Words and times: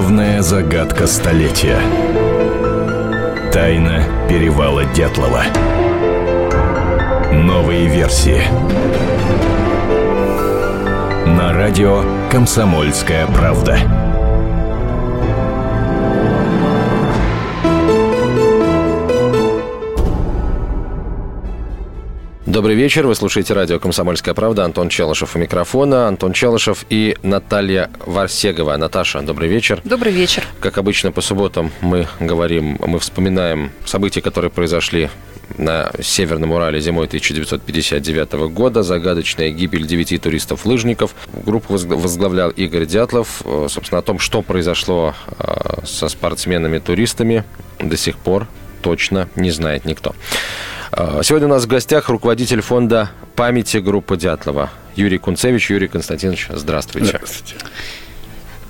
Главная 0.00 0.40
загадка 0.40 1.06
столетия. 1.06 1.78
Тайна 3.52 4.02
перевала 4.30 4.86
Дятлова. 4.94 5.42
Новые 7.30 7.86
версии. 7.86 8.40
На 11.26 11.52
радио 11.52 12.02
«Комсомольская 12.30 13.26
правда». 13.26 13.99
Добрый 22.50 22.74
вечер. 22.74 23.06
Вы 23.06 23.14
слушаете 23.14 23.54
радио 23.54 23.78
«Комсомольская 23.78 24.34
правда». 24.34 24.64
Антон 24.64 24.88
Челышев 24.88 25.36
у 25.36 25.38
микрофона. 25.38 26.08
Антон 26.08 26.32
Челышев 26.32 26.84
и 26.90 27.16
Наталья 27.22 27.90
Варсегова. 28.04 28.76
Наташа, 28.76 29.20
добрый 29.22 29.48
вечер. 29.48 29.80
Добрый 29.84 30.12
вечер. 30.12 30.42
Как 30.58 30.76
обычно, 30.76 31.12
по 31.12 31.20
субботам 31.20 31.70
мы 31.80 32.08
говорим, 32.18 32.76
мы 32.84 32.98
вспоминаем 32.98 33.70
события, 33.84 34.20
которые 34.20 34.50
произошли 34.50 35.10
на 35.58 35.92
Северном 36.02 36.50
Урале 36.50 36.80
зимой 36.80 37.06
1959 37.06 38.32
года. 38.52 38.82
Загадочная 38.82 39.50
гибель 39.50 39.86
девяти 39.86 40.18
туристов-лыжников. 40.18 41.14
Группу 41.32 41.74
возглавлял 41.74 42.50
Игорь 42.50 42.86
Дятлов. 42.86 43.42
Э, 43.44 43.68
собственно, 43.70 44.00
о 44.00 44.02
том, 44.02 44.18
что 44.18 44.42
произошло 44.42 45.14
э, 45.38 45.84
со 45.86 46.08
спортсменами-туристами, 46.08 47.44
до 47.78 47.96
сих 47.96 48.18
пор 48.18 48.48
точно 48.82 49.28
не 49.36 49.52
знает 49.52 49.84
никто. 49.84 50.16
А, 50.92 51.22
сегодня 51.22 51.46
у 51.46 51.50
нас 51.50 51.64
в 51.64 51.66
гостях 51.68 52.08
руководитель 52.08 52.60
фонда 52.60 53.10
памяти 53.36 53.78
группы 53.78 54.16
Дятлова 54.16 54.70
Юрий 54.96 55.18
Кунцевич. 55.18 55.70
Юрий 55.70 55.88
Константинович, 55.88 56.48
здравствуйте. 56.50 57.08
Здравствуйте. 57.08 57.54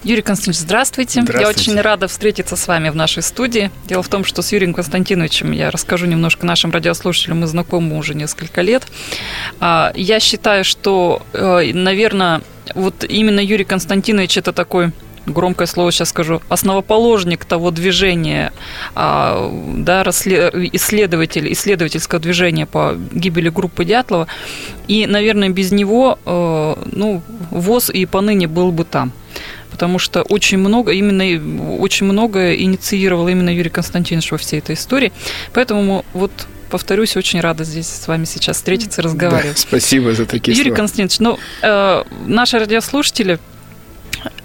Юрий 0.02 0.22
Константинович, 0.22 0.60
здравствуйте. 0.60 1.22
здравствуйте. 1.22 1.42
Я 1.42 1.48
очень 1.48 1.80
рада 1.80 2.08
встретиться 2.08 2.56
с 2.56 2.68
вами 2.68 2.88
в 2.88 2.96
нашей 2.96 3.22
студии. 3.22 3.70
Дело 3.86 4.02
в 4.02 4.08
том, 4.08 4.24
что 4.24 4.42
с 4.42 4.52
Юрием 4.52 4.74
Константиновичем 4.74 5.52
я 5.52 5.70
расскажу 5.70 6.06
немножко 6.06 6.46
нашим 6.46 6.70
радиослушателям. 6.70 7.40
Мы 7.40 7.46
знакомы 7.46 7.96
уже 7.96 8.14
несколько 8.14 8.62
лет. 8.62 8.86
А, 9.58 9.92
я 9.94 10.20
считаю, 10.20 10.64
что, 10.64 11.22
э, 11.32 11.72
наверное, 11.72 12.42
вот 12.74 13.04
именно 13.04 13.40
Юрий 13.40 13.64
Константинович 13.64 14.38
это 14.38 14.52
такой 14.52 14.92
громкое 15.26 15.66
слово 15.66 15.92
сейчас 15.92 16.10
скажу, 16.10 16.40
основоположник 16.48 17.44
того 17.44 17.70
движения, 17.70 18.52
а, 18.94 19.50
да, 19.76 20.02
исследователь, 20.02 21.52
исследовательского 21.52 22.20
движения 22.20 22.66
по 22.66 22.96
гибели 23.12 23.48
группы 23.48 23.84
Дятлова. 23.84 24.26
И, 24.88 25.06
наверное, 25.06 25.50
без 25.50 25.72
него, 25.72 26.18
э, 26.24 26.74
ну, 26.92 27.22
ВОЗ 27.50 27.90
и 27.90 28.06
поныне 28.06 28.46
был 28.46 28.72
бы 28.72 28.84
там 28.84 29.12
потому 29.70 29.98
что 29.98 30.20
очень 30.22 30.58
много, 30.58 30.92
именно 30.92 31.24
очень 31.78 32.04
многое 32.04 32.56
инициировал 32.56 33.28
именно 33.28 33.48
Юрий 33.48 33.70
Константинович 33.70 34.32
во 34.32 34.36
всей 34.36 34.58
этой 34.58 34.74
истории. 34.74 35.10
Поэтому 35.54 36.04
вот 36.12 36.32
повторюсь, 36.70 37.16
очень 37.16 37.40
рада 37.40 37.64
здесь 37.64 37.88
с 37.88 38.06
вами 38.06 38.24
сейчас 38.24 38.56
встретиться, 38.58 39.00
разговаривать. 39.00 39.56
Да, 39.56 39.60
спасибо 39.60 40.14
за 40.14 40.26
такие 40.26 40.56
Юрий 40.56 40.70
слова. 40.70 40.76
Константинович, 40.76 41.18
ну, 41.20 41.38
э, 41.62 42.04
наши 42.26 42.58
радиослушатели 42.58 43.38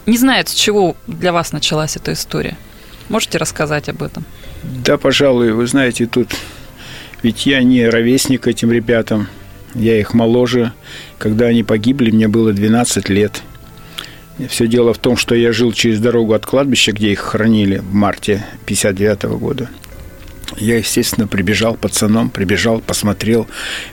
не 0.06 0.18
знает, 0.18 0.50
с 0.50 0.54
чего 0.54 0.96
для 1.08 1.32
вас 1.32 1.52
началась 1.52 1.96
эта 1.96 2.14
история. 2.14 2.58
Можете 3.10 3.38
рассказать 3.38 3.90
об 3.90 4.04
этом? 4.04 4.26
Да, 4.64 4.98
пожалуй. 4.98 5.52
Вы 5.52 5.68
знаете, 5.68 6.06
тут 6.06 6.36
ведь 7.22 7.46
я 7.46 7.64
не 7.64 7.88
ровесник 7.88 8.48
этим 8.48 8.72
ребятам. 8.72 9.28
Я 9.74 10.00
их 10.00 10.14
моложе. 10.14 10.74
Когда 11.18 11.48
они 11.48 11.64
погибли, 11.64 12.12
мне 12.12 12.28
было 12.28 12.54
12 12.54 13.10
лет. 13.10 13.42
Все 14.50 14.68
дело 14.68 14.94
в 14.94 14.98
том, 14.98 15.18
что 15.18 15.34
я 15.34 15.52
жил 15.52 15.72
через 15.72 16.00
дорогу 16.00 16.34
от 16.34 16.46
кладбища, 16.46 16.92
где 16.92 17.12
их 17.12 17.20
хоронили 17.20 17.78
в 17.78 17.94
марте 17.94 18.46
59 18.66 19.24
года. 19.40 19.70
Я, 20.58 20.78
естественно, 20.78 21.28
прибежал 21.28 21.76
пацаном, 21.76 22.30
прибежал, 22.30 22.80
посмотрел. 22.80 23.48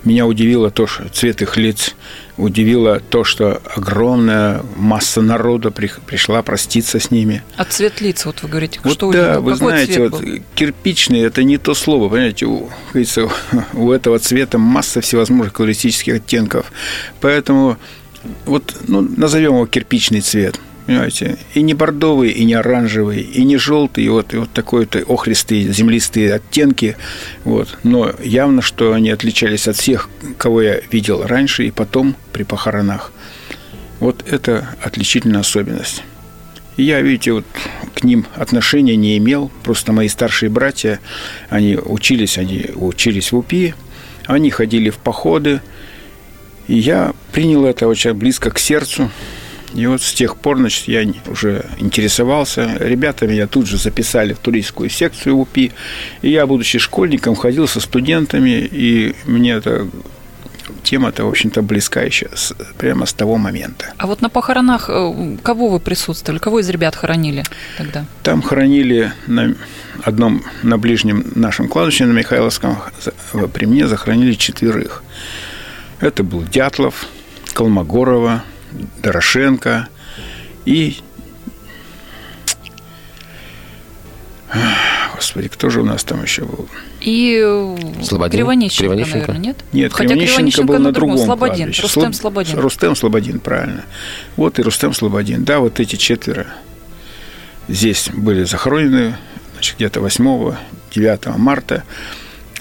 Меня 0.05 0.27
удивило 0.27 0.71
то, 0.71 0.87
что 0.87 1.09
цвет 1.09 1.43
их 1.43 1.57
лиц, 1.57 1.95
удивило 2.37 3.01
то, 3.01 3.25
что 3.25 3.61
огромная 3.75 4.63
масса 4.77 5.23
народа 5.23 5.71
при, 5.71 5.91
пришла 6.07 6.43
проститься 6.43 7.01
с 7.01 7.11
ними. 7.11 7.43
А 7.57 7.65
цвет 7.65 8.01
лиц, 8.01 8.25
вот 8.25 8.43
вы 8.43 8.49
говорите, 8.49 8.81
вот 8.85 8.93
что 8.93 9.13
да, 9.13 9.19
удивило? 9.19 9.41
вы 9.41 9.53
Какой 9.53 9.69
знаете, 9.69 10.09
вот 10.09 10.23
кирпичный– 10.55 11.21
это 11.23 11.43
не 11.43 11.59
то 11.59 11.75
слово, 11.75 12.09
понимаете, 12.09 12.47
у, 12.47 12.71
говорится, 12.91 13.29
у 13.73 13.91
этого 13.91 14.19
цвета 14.19 14.59
масса 14.59 15.01
всевозможных 15.01 15.53
колористических 15.53 16.17
оттенков. 16.17 16.73
Поэтому 17.21 17.77
вот 18.47 18.77
ну, 18.87 19.01
назовем 19.01 19.55
его 19.55 19.67
кирпичный 19.67 20.21
цвет– 20.21 20.61
Понимаете? 20.93 21.39
И 21.55 21.63
не 21.63 21.73
бордовый, 21.73 22.29
и 22.33 22.45
не 22.45 22.53
оранжевый, 22.53 23.23
и 23.23 23.45
не 23.45 23.57
желтый, 23.57 24.05
и 24.05 24.11
вот, 24.11 24.35
и 24.35 24.37
вот 24.37 24.53
такой-то 24.53 24.99
охристые, 24.99 25.73
землистые 25.73 26.35
оттенки. 26.35 26.99
Вот. 27.45 27.79
Но 27.83 28.13
явно, 28.23 28.61
что 28.61 28.93
они 28.93 29.09
отличались 29.09 29.69
от 29.69 29.77
всех, 29.77 30.11
кого 30.37 30.61
я 30.61 30.83
видел 30.91 31.27
раньше 31.27 31.67
и 31.67 31.71
потом 31.71 32.15
при 32.35 32.43
похоронах. 32.43 33.11
Вот 34.01 34.23
это 34.31 34.77
отличительная 34.83 35.41
особенность. 35.41 36.03
И 36.77 36.83
я, 36.83 37.01
видите, 37.01 37.33
вот 37.33 37.47
к 37.95 38.05
ним 38.05 38.27
отношения 38.35 38.97
не 38.97 39.17
имел. 39.17 39.51
Просто 39.63 39.95
мои 39.95 40.09
старшие 40.09 40.51
братья, 40.51 41.01
они 41.49 41.77
учились, 41.77 42.37
они 42.37 42.67
учились 42.75 43.33
в 43.33 43.39
УПИ, 43.39 43.75
они 44.27 44.51
ходили 44.51 44.91
в 44.91 44.99
походы. 44.99 45.63
И 46.69 46.77
я 46.77 47.15
принял 47.33 47.65
это 47.65 47.89
очень 47.89 48.13
близко 48.13 48.51
к 48.51 48.59
сердцу. 48.59 49.11
И 49.75 49.87
вот 49.87 50.03
с 50.03 50.13
тех 50.13 50.37
пор, 50.37 50.59
значит, 50.59 50.89
я 50.89 51.07
уже 51.27 51.65
интересовался. 51.79 52.77
Ребята 52.79 53.27
меня 53.27 53.47
тут 53.47 53.67
же 53.67 53.79
записали 53.79 54.35
в 54.35 54.39
туристскую 54.39 54.91
секцию 54.91 55.37
УПИ. 55.37 55.73
И 56.23 56.31
я, 56.31 56.47
будучи 56.47 56.79
школьником, 56.79 57.35
ходил 57.35 57.67
со 57.67 57.81
студентами, 57.81 58.69
и 58.71 59.15
мне 59.25 59.53
это 59.53 59.87
тема-то, 60.83 61.25
в 61.25 61.29
общем-то, 61.29 61.63
близка 61.63 62.03
еще 62.03 62.29
с, 62.35 62.55
прямо 62.79 63.07
с 63.07 63.13
того 63.13 63.37
момента. 63.37 63.93
А 63.97 64.07
вот 64.07 64.21
на 64.21 64.29
похоронах 64.29 64.89
э, 64.89 65.37
кого 65.43 65.69
вы 65.69 65.81
присутствовали? 65.81 66.39
Кого 66.39 66.61
из 66.61 66.69
ребят 66.69 66.97
хоронили 66.97 67.45
тогда? 67.79 68.05
Там 68.23 68.43
хоронили 68.43 69.13
на 69.27 69.55
одном, 70.03 70.43
на 70.63 70.79
ближнем 70.79 71.25
нашем 71.35 71.69
кладбище, 71.69 72.05
на 72.07 72.13
Михайловском, 72.13 72.79
при 73.53 73.67
мне 73.67 73.87
захоронили 73.87 74.35
четверых. 74.35 75.03
Это 76.01 76.25
был 76.25 76.43
Дятлов, 76.43 77.07
Колмогорова, 77.53 78.45
Дорошенко 79.03 79.89
и... 80.65 80.97
Господи, 85.15 85.49
кто 85.49 85.71
же 85.71 85.81
у 85.81 85.85
нас 85.85 86.05
там 86.05 86.23
еще 86.23 86.45
был? 86.45 86.69
И 87.01 87.41
Слободин? 88.03 88.39
Кривонищенко, 88.39 88.83
Кривонищенко? 88.83 89.19
наверное, 89.19 89.39
нет? 89.39 89.65
Нет, 89.73 89.93
Хотя 89.93 90.15
Кривонищенко, 90.15 90.67
был 90.67 90.79
на 90.79 90.93
другом 90.93 91.17
Слободин, 91.19 91.57
кладбище. 91.57 91.83
Рустем 91.83 92.13
Слободин. 92.13 92.59
Рустем 92.59 92.97
Слободин, 92.97 93.41
правильно. 93.41 93.85
Вот 94.37 94.59
и 94.59 94.63
Рустем 94.63 94.93
Слободин. 94.93 95.45
Да, 95.45 95.61
вот 95.61 95.81
эти 95.81 95.97
четверо 95.97 96.49
здесь 97.69 98.11
были 98.13 98.45
захоронены 98.45 99.17
значит, 99.55 99.77
где-то 99.77 100.01
8-9 100.01 101.39
марта 101.39 101.85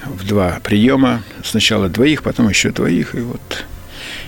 в 0.06 0.26
два 0.26 0.60
приема. 0.64 1.24
Сначала 1.44 1.90
двоих, 1.90 2.24
потом 2.24 2.50
еще 2.50 2.72
двоих. 2.72 3.16
И 3.16 3.20
вот 3.20 3.66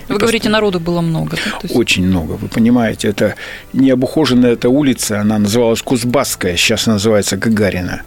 вы 0.10 0.18
говорите, 0.18 0.50
народу 0.50 0.80
было 0.80 1.02
много. 1.02 1.38
Да? 1.38 1.60
есть... 1.64 1.76
Очень 1.76 2.06
много, 2.06 2.34
вы 2.34 2.48
понимаете. 2.48 3.08
Это 3.08 3.36
не 3.74 3.92
обухоженная 3.92 4.54
эта 4.54 4.70
улица, 4.70 5.22
она 5.22 5.40
называлась 5.40 5.82
Кузбасская, 5.82 6.58
сейчас 6.58 6.86
называется 6.88 7.38
Гагарина. 7.38 8.02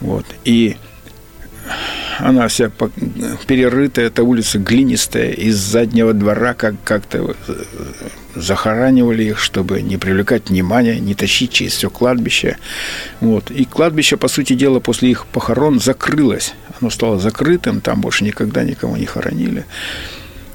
Вот. 0.00 0.26
И 0.44 0.76
она 2.18 2.48
вся 2.48 2.70
перерытая, 3.46 4.06
эта 4.06 4.24
улица 4.24 4.58
глинистая, 4.58 5.30
из 5.32 5.56
заднего 5.56 6.12
двора 6.12 6.54
как- 6.54 6.82
как-то 6.82 7.34
э, 7.46 7.54
захоранивали 8.34 9.24
их, 9.24 9.38
чтобы 9.38 9.82
не 9.82 9.96
привлекать 9.96 10.50
внимания, 10.50 10.98
не 10.98 11.14
тащить 11.14 11.52
через 11.52 11.74
все 11.74 11.90
кладбище. 11.90 12.56
Вот. 13.20 13.50
И 13.50 13.64
кладбище, 13.64 14.16
по 14.16 14.28
сути 14.28 14.54
дела, 14.54 14.80
после 14.80 15.10
их 15.10 15.26
похорон 15.26 15.78
закрылось. 15.78 16.54
Оно 16.80 16.90
стало 16.90 17.18
закрытым, 17.18 17.80
там 17.80 18.00
больше 18.00 18.24
никогда 18.24 18.64
никого 18.64 18.96
не 18.96 19.06
хоронили. 19.06 19.64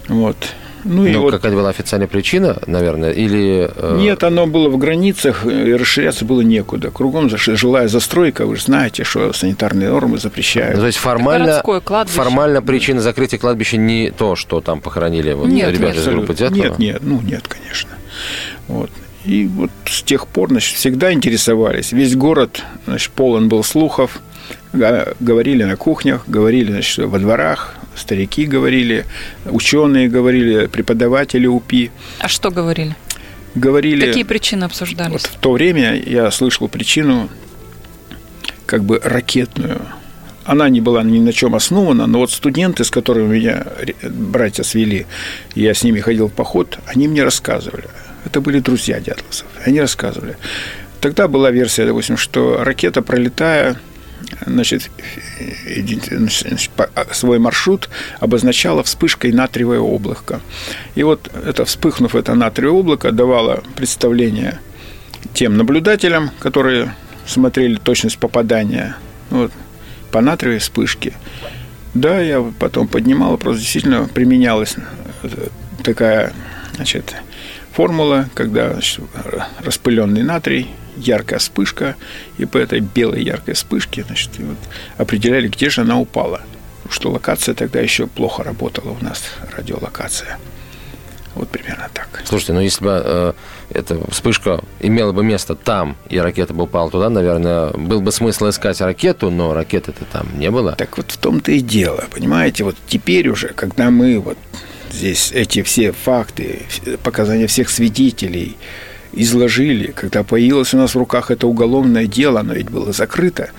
Вот. 0.07 0.37
Ну, 0.83 1.05
и 1.05 1.15
вот... 1.15 1.31
какая 1.31 1.53
была 1.53 1.69
официальная 1.69 2.07
причина, 2.07 2.57
наверное, 2.65 3.11
или... 3.11 3.69
Э, 3.75 3.97
Нет, 3.99 4.23
оно 4.23 4.47
было 4.47 4.69
в 4.69 4.77
границах, 4.77 5.45
и 5.45 5.73
расширяться 5.73 6.25
было 6.25 6.41
некуда. 6.41 6.91
Кругом 6.91 7.29
жилая 7.29 7.87
застройка, 7.87 8.45
вы 8.45 8.57
же 8.57 8.63
знаете, 8.63 9.03
что 9.03 9.33
санитарные 9.33 9.89
нормы 9.89 10.17
запрещают. 10.17 10.75
Ну, 10.75 10.81
то 10.81 10.87
есть 10.87 10.97
формально, 10.99 11.63
формально 12.07 12.61
причина 12.61 13.01
закрытия 13.01 13.39
кладбища 13.39 13.77
не 13.77 14.11
то, 14.11 14.35
что 14.35 14.61
там 14.61 14.81
похоронили 14.81 15.33
вот 15.33 15.47
нет, 15.47 15.71
ребята 15.71 15.95
нет, 15.95 16.07
из 16.07 16.07
группы 16.07 16.33
Дятлова? 16.33 16.63
Нет, 16.63 16.79
нет, 16.79 17.01
ну 17.01 17.21
нет, 17.21 17.47
конечно. 17.47 17.91
Вот. 18.67 18.89
И 19.25 19.47
вот 19.47 19.71
с 19.85 20.03
тех 20.03 20.27
пор, 20.27 20.49
значит, 20.49 20.75
всегда 20.75 21.13
интересовались. 21.13 21.93
Весь 21.93 22.15
город, 22.15 22.61
значит, 22.85 23.11
полон 23.11 23.47
был 23.47 23.63
слухов, 23.63 24.21
говорили 24.73 25.63
на 25.63 25.77
кухнях, 25.77 26.23
говорили, 26.27 26.71
значит, 26.71 27.05
во 27.05 27.19
дворах, 27.19 27.75
старики 27.95 28.45
говорили, 28.45 29.05
ученые 29.45 30.09
говорили, 30.09 30.67
преподаватели 30.67 31.47
УПИ. 31.47 31.91
А 32.19 32.27
что 32.27 32.49
говорили? 32.49 32.95
говорили... 33.55 34.05
Какие 34.05 34.23
причины 34.23 34.65
обсуждались? 34.65 35.11
Вот 35.11 35.21
в 35.21 35.39
то 35.39 35.51
время 35.51 35.95
я 35.95 36.31
слышал 36.31 36.67
причину 36.67 37.29
как 38.65 38.83
бы 38.83 38.99
ракетную. 39.03 39.81
Она 40.45 40.67
не 40.69 40.81
была 40.81 41.03
ни 41.03 41.19
на 41.19 41.31
чем 41.31 41.55
основана, 41.55 42.05
но 42.05 42.19
вот 42.19 42.31
студенты, 42.31 42.83
с 42.83 42.89
которыми 42.89 43.35
меня 43.35 43.65
братья 44.03 44.63
свели, 44.63 45.05
я 45.55 45.73
с 45.73 45.83
ними 45.83 46.01
ходил 46.01 46.27
в 46.27 46.33
поход, 46.33 46.79
они 46.85 47.07
мне 47.07 47.23
рассказывали. 47.23 47.85
Это 48.25 48.41
были 48.41 48.59
друзья 48.59 48.99
Дятловцев. 48.99 49.47
Они 49.65 49.79
рассказывали. 49.79 50.37
Тогда 50.99 51.27
была 51.27 51.51
версия, 51.51 51.85
допустим, 51.85 52.17
что 52.17 52.63
ракета, 52.63 53.01
пролетая, 53.01 53.77
значит, 54.45 54.89
свой 57.11 57.39
маршрут 57.39 57.89
обозначала 58.19 58.83
вспышкой 58.83 59.31
натриевое 59.31 59.79
облако. 59.79 60.41
И 60.95 61.03
вот 61.03 61.29
это 61.45 61.65
вспыхнув 61.65 62.15
это 62.15 62.33
натриевое 62.35 62.79
облако 62.79 63.11
давало 63.11 63.63
представление 63.75 64.59
тем 65.33 65.57
наблюдателям, 65.57 66.31
которые 66.39 66.95
смотрели 67.25 67.75
точность 67.75 68.17
попадания 68.17 68.97
вот, 69.29 69.51
по 70.11 70.21
натриевой 70.21 70.59
вспышке. 70.59 71.13
Да, 71.93 72.19
я 72.19 72.41
потом 72.59 72.87
поднимал, 72.87 73.37
просто 73.37 73.61
действительно 73.61 74.05
применялась 74.11 74.75
э, 75.21 75.27
такая 75.83 76.33
значит, 76.75 77.15
формула, 77.71 78.29
когда 78.33 78.75
распыленный 79.63 80.23
натрий 80.23 80.69
яркая 80.97 81.39
вспышка, 81.39 81.95
и 82.37 82.45
по 82.45 82.57
этой 82.57 82.79
белой 82.79 83.23
яркой 83.23 83.53
вспышке 83.53 84.03
значит, 84.03 84.31
вот, 84.37 84.57
определяли, 84.97 85.47
где 85.47 85.69
же 85.69 85.81
она 85.81 85.99
упала. 85.99 86.41
Что 86.89 87.11
локация 87.11 87.55
тогда 87.55 87.79
еще 87.79 88.07
плохо 88.07 88.43
работала 88.43 88.91
у 88.91 89.03
нас, 89.03 89.23
радиолокация. 89.55 90.37
Вот 91.35 91.49
примерно 91.49 91.89
так. 91.93 92.21
Слушайте, 92.25 92.53
ну 92.53 92.59
если 92.59 92.83
бы 92.83 93.01
э, 93.03 93.33
эта 93.73 94.11
вспышка 94.11 94.63
имела 94.79 95.11
бы 95.13 95.23
место 95.23 95.55
там, 95.55 95.97
и 96.09 96.19
ракета 96.19 96.53
бы 96.53 96.65
упала 96.65 96.91
туда, 96.91 97.09
наверное, 97.09 97.71
был 97.71 98.01
бы 98.01 98.11
смысл 98.11 98.49
искать 98.49 98.79
ракету, 98.81 99.31
но 99.31 99.53
ракеты-то 99.53 100.05
там 100.05 100.27
не 100.37 100.51
было. 100.51 100.73
Так 100.73 100.97
вот 100.97 101.11
в 101.11 101.17
том-то 101.17 101.51
и 101.51 101.59
дело, 101.59 102.05
понимаете, 102.11 102.63
вот 102.63 102.75
теперь 102.87 103.29
уже, 103.29 103.47
когда 103.49 103.89
мы 103.89 104.19
вот 104.19 104.37
здесь 104.91 105.31
эти 105.31 105.63
все 105.63 105.91
факты, 105.91 106.63
показания 107.03 107.47
всех 107.47 107.69
свидетелей, 107.69 108.55
изложили, 109.13 109.91
когда 109.91 110.23
появилось 110.23 110.73
у 110.73 110.77
нас 110.77 110.95
в 110.95 110.97
руках 110.97 111.31
это 111.31 111.47
уголовное 111.47 112.07
дело, 112.07 112.41
оно 112.41 112.53
ведь 112.53 112.69
было 112.69 112.91
закрыто, 112.91 113.51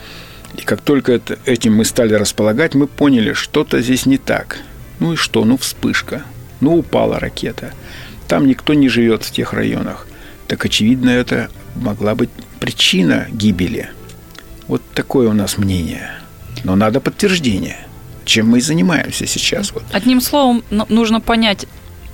и 0.57 0.63
как 0.63 0.81
только 0.81 1.13
это, 1.13 1.39
этим 1.47 1.75
мы 1.75 1.85
стали 1.85 2.15
располагать, 2.15 2.75
мы 2.75 2.87
поняли, 2.87 3.33
что-то 3.33 3.81
здесь 3.81 4.07
не 4.07 4.19
так. 4.19 4.59
Ну 5.01 5.15
и 5.15 5.17
что? 5.17 5.45
Ну 5.45 5.57
вспышка. 5.57 6.23
Ну 6.61 6.79
упала 6.79 7.19
ракета. 7.19 7.73
Там 8.29 8.47
никто 8.47 8.75
не 8.75 8.89
живет 8.89 9.25
в 9.25 9.31
тех 9.31 9.53
районах. 9.53 10.07
Так 10.47 10.65
очевидно, 10.65 11.11
это 11.11 11.51
могла 11.75 12.15
быть 12.15 12.31
причина 12.61 13.27
гибели. 13.33 13.91
Вот 14.69 14.83
такое 14.95 15.29
у 15.29 15.33
нас 15.33 15.59
мнение. 15.59 16.11
Но 16.63 16.77
надо 16.77 17.01
подтверждение. 17.01 17.79
Чем 18.25 18.49
мы 18.49 18.59
и 18.59 18.61
занимаемся 18.63 19.27
сейчас. 19.27 19.73
Вот. 19.73 19.83
Одним 19.93 20.21
словом, 20.21 20.63
нужно 20.71 21.21
понять, 21.21 21.67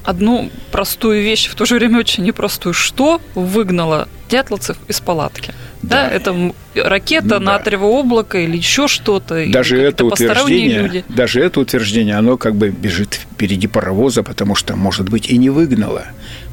одну 0.05 0.51
простую 0.71 1.23
вещь, 1.23 1.49
в 1.49 1.55
то 1.55 1.65
же 1.65 1.77
время 1.77 1.99
очень 1.99 2.25
непростую. 2.25 2.75
Что 2.75 3.21
выгнало 3.35 4.09
дятловцев 4.29 4.77
из 4.89 5.01
палатки? 5.01 5.55
Да, 5.83 6.09
да 6.09 6.11
это 6.11 6.53
ракета, 6.75 7.39
ну, 7.39 7.47
натриевое 7.47 7.91
облако 7.91 8.39
или 8.39 8.57
еще 8.57 8.89
что-то. 8.89 9.47
Даже 9.51 9.81
это 9.81 10.05
утверждение, 10.05 10.83
люди. 10.83 11.05
даже 11.09 11.41
это 11.41 11.61
утверждение, 11.61 12.17
оно 12.17 12.37
как 12.37 12.55
бы 12.55 12.69
бежит 12.69 13.15
впереди 13.15 13.67
паровоза, 13.67 14.23
потому 14.23 14.55
что, 14.55 14.77
может 14.77 15.09
быть, 15.09 15.29
и 15.29 15.39
не 15.39 15.51
выгнало. 15.51 16.05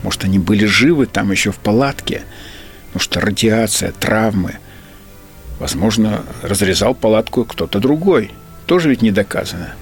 Может, 0.04 0.24
они 0.24 0.40
были 0.40 0.66
живы 0.66 1.06
там 1.06 1.32
еще 1.32 1.52
в 1.52 1.58
палатке. 1.58 2.24
Потому 2.88 3.04
что 3.04 3.20
радиация, 3.20 3.92
травмы. 3.92 4.56
Возможно, 5.60 6.24
разрезал 6.42 6.96
палатку 6.96 7.44
кто-то 7.44 7.80
другой. 7.80 8.32
Тоже 8.66 8.90
ведь 8.90 9.02
не 9.02 9.12
доказано. 9.12 9.74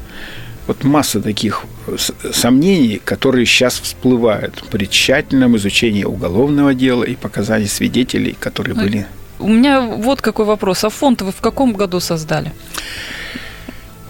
Вот 0.68 0.84
масса 0.84 1.22
таких 1.22 1.66
э, 1.88 1.98
сомнений, 2.32 3.00
которые 3.04 3.46
сейчас 3.46 3.80
всплывают 3.80 4.64
при 4.72 4.86
тщательном 4.86 5.56
изучении 5.58 6.04
уголовного 6.04 6.74
дела 6.74 7.04
и 7.04 7.16
показаний 7.16 7.68
свидетелей, 7.68 8.36
которые 8.40 8.76
были. 8.76 9.06
У 9.40 9.50
меня 9.50 9.82
вот 9.82 10.22
какой 10.22 10.46
вопрос. 10.46 10.84
А 10.84 10.90
фонд 10.90 11.22
вы 11.22 11.32
в 11.32 11.42
каком 11.42 11.74
году 11.74 12.00
создали? 12.00 12.52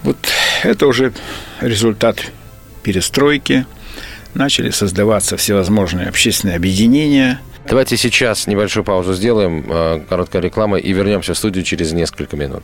Вот 0.03 0.17
это 0.63 0.87
уже 0.87 1.13
результат 1.61 2.31
перестройки. 2.83 3.65
Начали 4.33 4.69
создаваться 4.69 5.37
всевозможные 5.37 6.07
общественные 6.07 6.55
объединения. 6.55 7.39
Давайте 7.67 7.97
сейчас 7.97 8.47
небольшую 8.47 8.83
паузу 8.83 9.13
сделаем, 9.13 9.65
э, 9.67 10.01
короткая 10.07 10.41
реклама, 10.41 10.77
и 10.77 10.93
вернемся 10.93 11.33
в 11.33 11.37
студию 11.37 11.63
через 11.65 11.93
несколько 11.93 12.37
минут. 12.37 12.63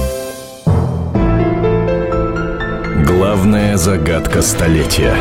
Главная 3.21 3.77
загадка 3.77 4.41
столетия. 4.41 5.13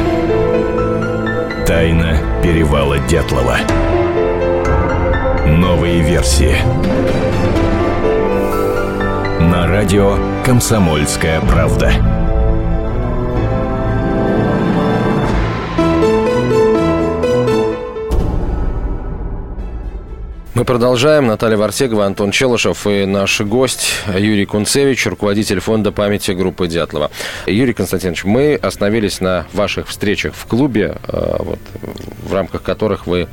Тайна 1.67 2.17
перевала 2.43 2.99
Дятлова. 3.01 3.59
Новые 5.47 6.01
версии. 6.01 6.57
На 9.39 9.67
радио 9.67 10.17
«Комсомольская 10.47 11.43
правда». 11.43 12.20
Мы 20.61 20.67
продолжаем. 20.67 21.27
Наталья 21.27 21.57
Варсегова, 21.57 22.05
Антон 22.05 22.33
Челышев 22.33 22.87
и 22.87 23.07
наш 23.07 23.41
гость 23.41 23.93
Юрий 24.15 24.45
Кунцевич, 24.45 25.07
руководитель 25.07 25.59
фонда 25.59 25.91
памяти 25.91 26.33
группы 26.33 26.69
Дятлова. 26.69 27.11
Юрий 27.47 27.73
Константинович, 27.73 28.25
мы 28.25 28.57
остановились 28.57 29.23
на 29.23 29.47
ваших 29.55 29.89
встречах 29.89 30.35
в 30.35 30.45
клубе, 30.45 30.99
э, 31.09 31.37
вот, 31.39 31.59
в 32.25 32.35
рамках 32.35 32.63
которых 32.63 33.07
вы 33.07 33.29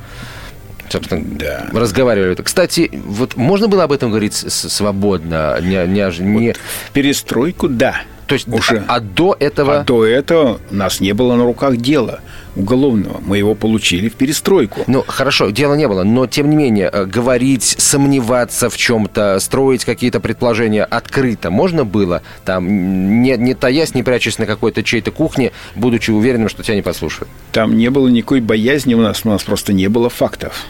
собственно, 0.88 1.22
да. 1.22 1.66
разговаривали. 1.74 2.34
Кстати, 2.34 2.90
вот 2.94 3.36
можно 3.36 3.68
было 3.68 3.84
об 3.84 3.92
этом 3.92 4.08
говорить 4.08 4.32
свободно? 4.32 5.58
Не, 5.60 5.86
не, 5.86 6.22
не... 6.22 6.46
Вот 6.46 6.56
перестройку, 6.94 7.68
да. 7.68 8.04
То 8.28 8.34
есть, 8.34 8.46
уже. 8.46 8.84
А, 8.88 8.96
а 8.96 9.00
до 9.00 9.34
этого? 9.40 9.80
А 9.80 9.84
до 9.84 10.04
этого 10.04 10.60
у 10.70 10.74
нас 10.74 11.00
не 11.00 11.14
было 11.14 11.34
на 11.34 11.44
руках 11.44 11.78
дела 11.78 12.20
уголовного. 12.56 13.20
Мы 13.24 13.38
его 13.38 13.54
получили 13.54 14.10
в 14.10 14.16
перестройку. 14.16 14.84
Ну, 14.86 15.02
хорошо, 15.06 15.48
дела 15.48 15.74
не 15.74 15.88
было, 15.88 16.02
но 16.02 16.26
тем 16.26 16.50
не 16.50 16.56
менее, 16.56 16.90
э, 16.92 17.06
говорить, 17.06 17.76
сомневаться 17.78 18.68
в 18.68 18.76
чем-то, 18.76 19.38
строить 19.40 19.86
какие-то 19.86 20.20
предположения 20.20 20.84
открыто 20.84 21.50
можно 21.50 21.86
было, 21.86 22.22
там, 22.44 23.22
не, 23.22 23.36
не 23.38 23.54
таясь, 23.54 23.94
не 23.94 24.02
прячась 24.02 24.38
на 24.38 24.44
какой-то 24.44 24.82
чьей-то 24.82 25.10
кухне, 25.10 25.52
будучи 25.74 26.10
уверенным, 26.10 26.50
что 26.50 26.62
тебя 26.62 26.74
не 26.74 26.82
послушают. 26.82 27.30
Там 27.52 27.78
не 27.78 27.88
было 27.88 28.08
никакой 28.08 28.40
боязни 28.40 28.92
у 28.92 29.00
нас, 29.00 29.22
у 29.24 29.28
нас 29.30 29.42
просто 29.42 29.72
не 29.72 29.88
было 29.88 30.10
фактов. 30.10 30.66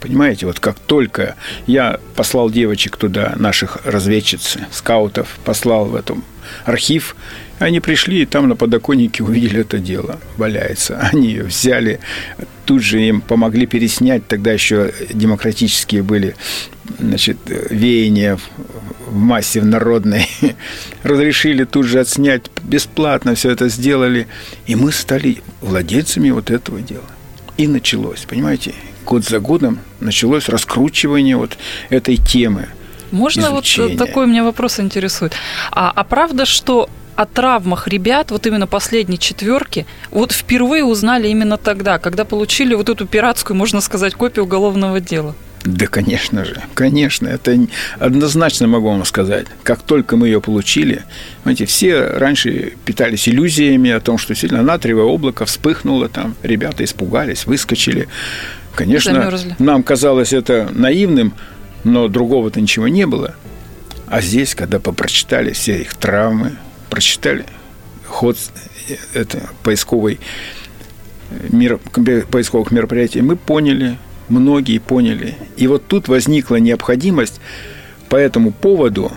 Понимаете, 0.00 0.46
вот 0.46 0.58
как 0.58 0.78
только 0.78 1.36
я 1.66 2.00
послал 2.16 2.50
девочек 2.50 2.96
туда, 2.96 3.34
наших 3.36 3.78
разведчиц, 3.84 4.56
скаутов, 4.72 5.38
послал 5.44 5.86
в 5.86 5.94
этом 5.94 6.24
архив, 6.64 7.16
они 7.58 7.80
пришли 7.80 8.22
и 8.22 8.26
там 8.26 8.48
на 8.48 8.56
подоконнике 8.56 9.22
увидели 9.22 9.60
это 9.60 9.78
дело, 9.78 10.20
валяется. 10.36 10.98
Они 11.12 11.28
ее 11.28 11.44
взяли, 11.44 12.00
тут 12.64 12.82
же 12.82 13.00
им 13.00 13.20
помогли 13.20 13.66
переснять, 13.66 14.26
тогда 14.26 14.52
еще 14.52 14.92
демократические 15.10 16.02
были 16.02 16.34
значит, 16.98 17.38
веяния 17.70 18.36
в 19.06 19.14
массе 19.14 19.60
в 19.60 19.66
народной. 19.66 20.28
Разрешили 21.02 21.64
тут 21.64 21.86
же 21.86 22.00
отснять, 22.00 22.50
бесплатно 22.62 23.34
все 23.34 23.50
это 23.50 23.68
сделали. 23.68 24.26
И 24.66 24.74
мы 24.74 24.92
стали 24.92 25.38
владельцами 25.60 26.30
вот 26.30 26.50
этого 26.50 26.80
дела. 26.80 27.04
И 27.56 27.66
началось, 27.68 28.26
понимаете, 28.28 28.74
год 29.04 29.24
за 29.24 29.40
годом 29.40 29.78
началось 30.00 30.48
раскручивание 30.48 31.36
вот 31.36 31.56
этой 31.88 32.16
темы. 32.16 32.68
Можно 33.16 33.46
изучения. 33.46 33.96
вот 33.96 34.06
такой 34.06 34.26
меня 34.26 34.44
вопрос 34.44 34.80
интересует. 34.80 35.32
А, 35.72 35.92
а 35.94 36.04
правда, 36.04 36.44
что 36.44 36.88
о 37.16 37.24
травмах 37.24 37.88
ребят, 37.88 38.30
вот 38.30 38.46
именно 38.46 38.66
последней 38.66 39.18
четверки, 39.18 39.86
вот 40.10 40.32
впервые 40.32 40.84
узнали 40.84 41.28
именно 41.28 41.56
тогда, 41.56 41.98
когда 41.98 42.24
получили 42.24 42.74
вот 42.74 42.88
эту 42.88 43.06
пиратскую, 43.06 43.56
можно 43.56 43.80
сказать, 43.80 44.14
копию 44.14 44.44
уголовного 44.44 45.00
дела? 45.00 45.34
Да, 45.64 45.86
конечно 45.86 46.44
же, 46.44 46.62
конечно, 46.74 47.26
это 47.26 47.58
однозначно 47.98 48.68
могу 48.68 48.88
вам 48.88 49.04
сказать. 49.04 49.46
Как 49.64 49.82
только 49.82 50.16
мы 50.16 50.28
ее 50.28 50.40
получили, 50.40 51.02
знаете, 51.42 51.66
все 51.66 52.06
раньше 52.06 52.74
питались 52.84 53.28
иллюзиями 53.28 53.90
о 53.90 53.98
том, 53.98 54.16
что 54.16 54.34
сильно 54.36 54.62
натриевое 54.62 55.06
облако 55.06 55.44
вспыхнуло 55.44 56.08
там, 56.08 56.36
ребята 56.42 56.84
испугались, 56.84 57.46
выскочили. 57.46 58.06
Конечно, 58.76 59.14
Замерзли. 59.14 59.56
нам 59.58 59.82
казалось 59.82 60.32
это 60.32 60.68
наивным, 60.70 61.32
но 61.86 62.08
другого-то 62.08 62.60
ничего 62.60 62.88
не 62.88 63.06
было. 63.06 63.36
А 64.08 64.20
здесь, 64.20 64.54
когда 64.54 64.80
попрочитали 64.80 65.52
все 65.52 65.80
их 65.80 65.94
травмы, 65.94 66.56
прочитали 66.90 67.46
ход 68.04 68.36
э, 68.88 68.94
это, 69.14 69.50
поисковой, 69.62 70.18
мер, 71.50 71.78
поисковых 72.30 72.72
мероприятий, 72.72 73.20
мы 73.20 73.36
поняли, 73.36 73.98
многие 74.28 74.78
поняли. 74.78 75.36
И 75.56 75.68
вот 75.68 75.86
тут 75.86 76.08
возникла 76.08 76.56
необходимость 76.56 77.40
по 78.08 78.16
этому 78.16 78.50
поводу, 78.50 79.12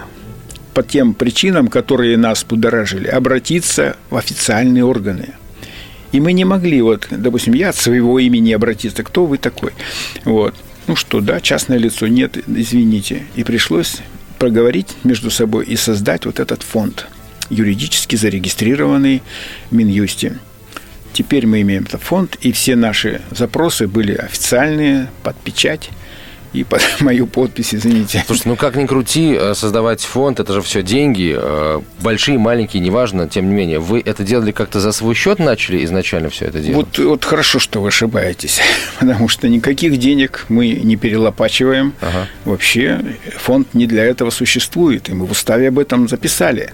по 0.76 0.84
тем 0.84 1.16
причинам, 1.16 1.70
которые 1.70 2.18
нас 2.18 2.44
будоражили, 2.44 3.08
обратиться 3.08 3.98
в 4.12 4.16
официальные 4.16 4.86
органы. 4.86 5.34
И 6.12 6.20
мы 6.20 6.34
не 6.34 6.46
могли, 6.46 6.82
вот, 6.84 7.08
допустим, 7.10 7.54
я 7.54 7.70
от 7.70 7.76
своего 7.76 8.20
имени 8.20 8.52
обратиться, 8.52 9.04
кто 9.04 9.26
вы 9.26 9.40
такой? 9.40 9.74
Вот. 10.24 10.56
Ну 10.90 10.96
что, 10.96 11.22
да, 11.22 11.40
частное 11.40 11.78
лицо, 11.78 12.08
нет, 12.08 12.40
извините. 12.48 13.22
И 13.36 13.44
пришлось 13.44 13.98
проговорить 14.40 14.96
между 15.04 15.30
собой 15.30 15.66
и 15.66 15.76
создать 15.76 16.26
вот 16.26 16.40
этот 16.40 16.64
фонд, 16.64 17.06
юридически 17.52 18.16
зарегистрированный 18.16 19.22
в 19.70 19.76
Минюсте. 19.76 20.40
Теперь 21.14 21.46
мы 21.46 21.62
имеем 21.62 21.84
этот 21.84 22.02
фонд, 22.02 22.38
и 22.42 22.52
все 22.52 22.76
наши 22.76 23.22
запросы 23.30 23.88
были 23.88 24.14
официальные, 24.16 25.12
под 25.22 25.38
печать 25.38 25.92
и 26.54 26.64
под 26.64 26.82
мою 27.02 27.28
подпись, 27.28 27.76
извините. 27.76 28.24
Слушай, 28.26 28.44
ну 28.46 28.56
как 28.56 28.76
ни 28.76 28.86
крути, 28.86 29.36
э, 29.38 29.54
создавать 29.54 30.02
фонд, 30.02 30.40
это 30.40 30.54
же 30.54 30.62
все 30.62 30.82
деньги, 30.82 31.36
э, 31.38 31.80
большие, 32.02 32.38
маленькие, 32.38 32.82
неважно, 32.82 33.28
тем 33.28 33.50
не 33.50 33.56
менее. 33.56 33.80
Вы 33.80 34.02
это 34.04 34.24
делали 34.24 34.52
как-то 34.52 34.80
за 34.80 34.92
свой 34.92 35.16
счет 35.16 35.40
начали 35.40 35.84
изначально 35.86 36.30
все 36.30 36.46
это 36.46 36.60
делать? 36.60 36.98
Вот, 36.98 37.06
вот 37.06 37.26
хорошо, 37.26 37.60
что 37.60 37.82
вы 37.82 37.90
ошибаетесь, 37.90 38.62
потому 39.00 39.28
что 39.28 39.48
никаких 39.48 39.98
денег 39.98 40.46
мы 40.50 40.70
не 40.70 40.96
перелопачиваем. 40.96 41.94
Ага. 42.02 42.28
Вообще 42.46 43.02
фонд 43.38 43.74
не 43.74 43.86
для 43.86 44.06
этого 44.06 44.30
существует, 44.30 45.10
и 45.10 45.14
мы 45.14 45.26
в 45.26 45.32
уставе 45.32 45.68
об 45.70 45.80
этом 45.80 46.08
записали 46.08 46.74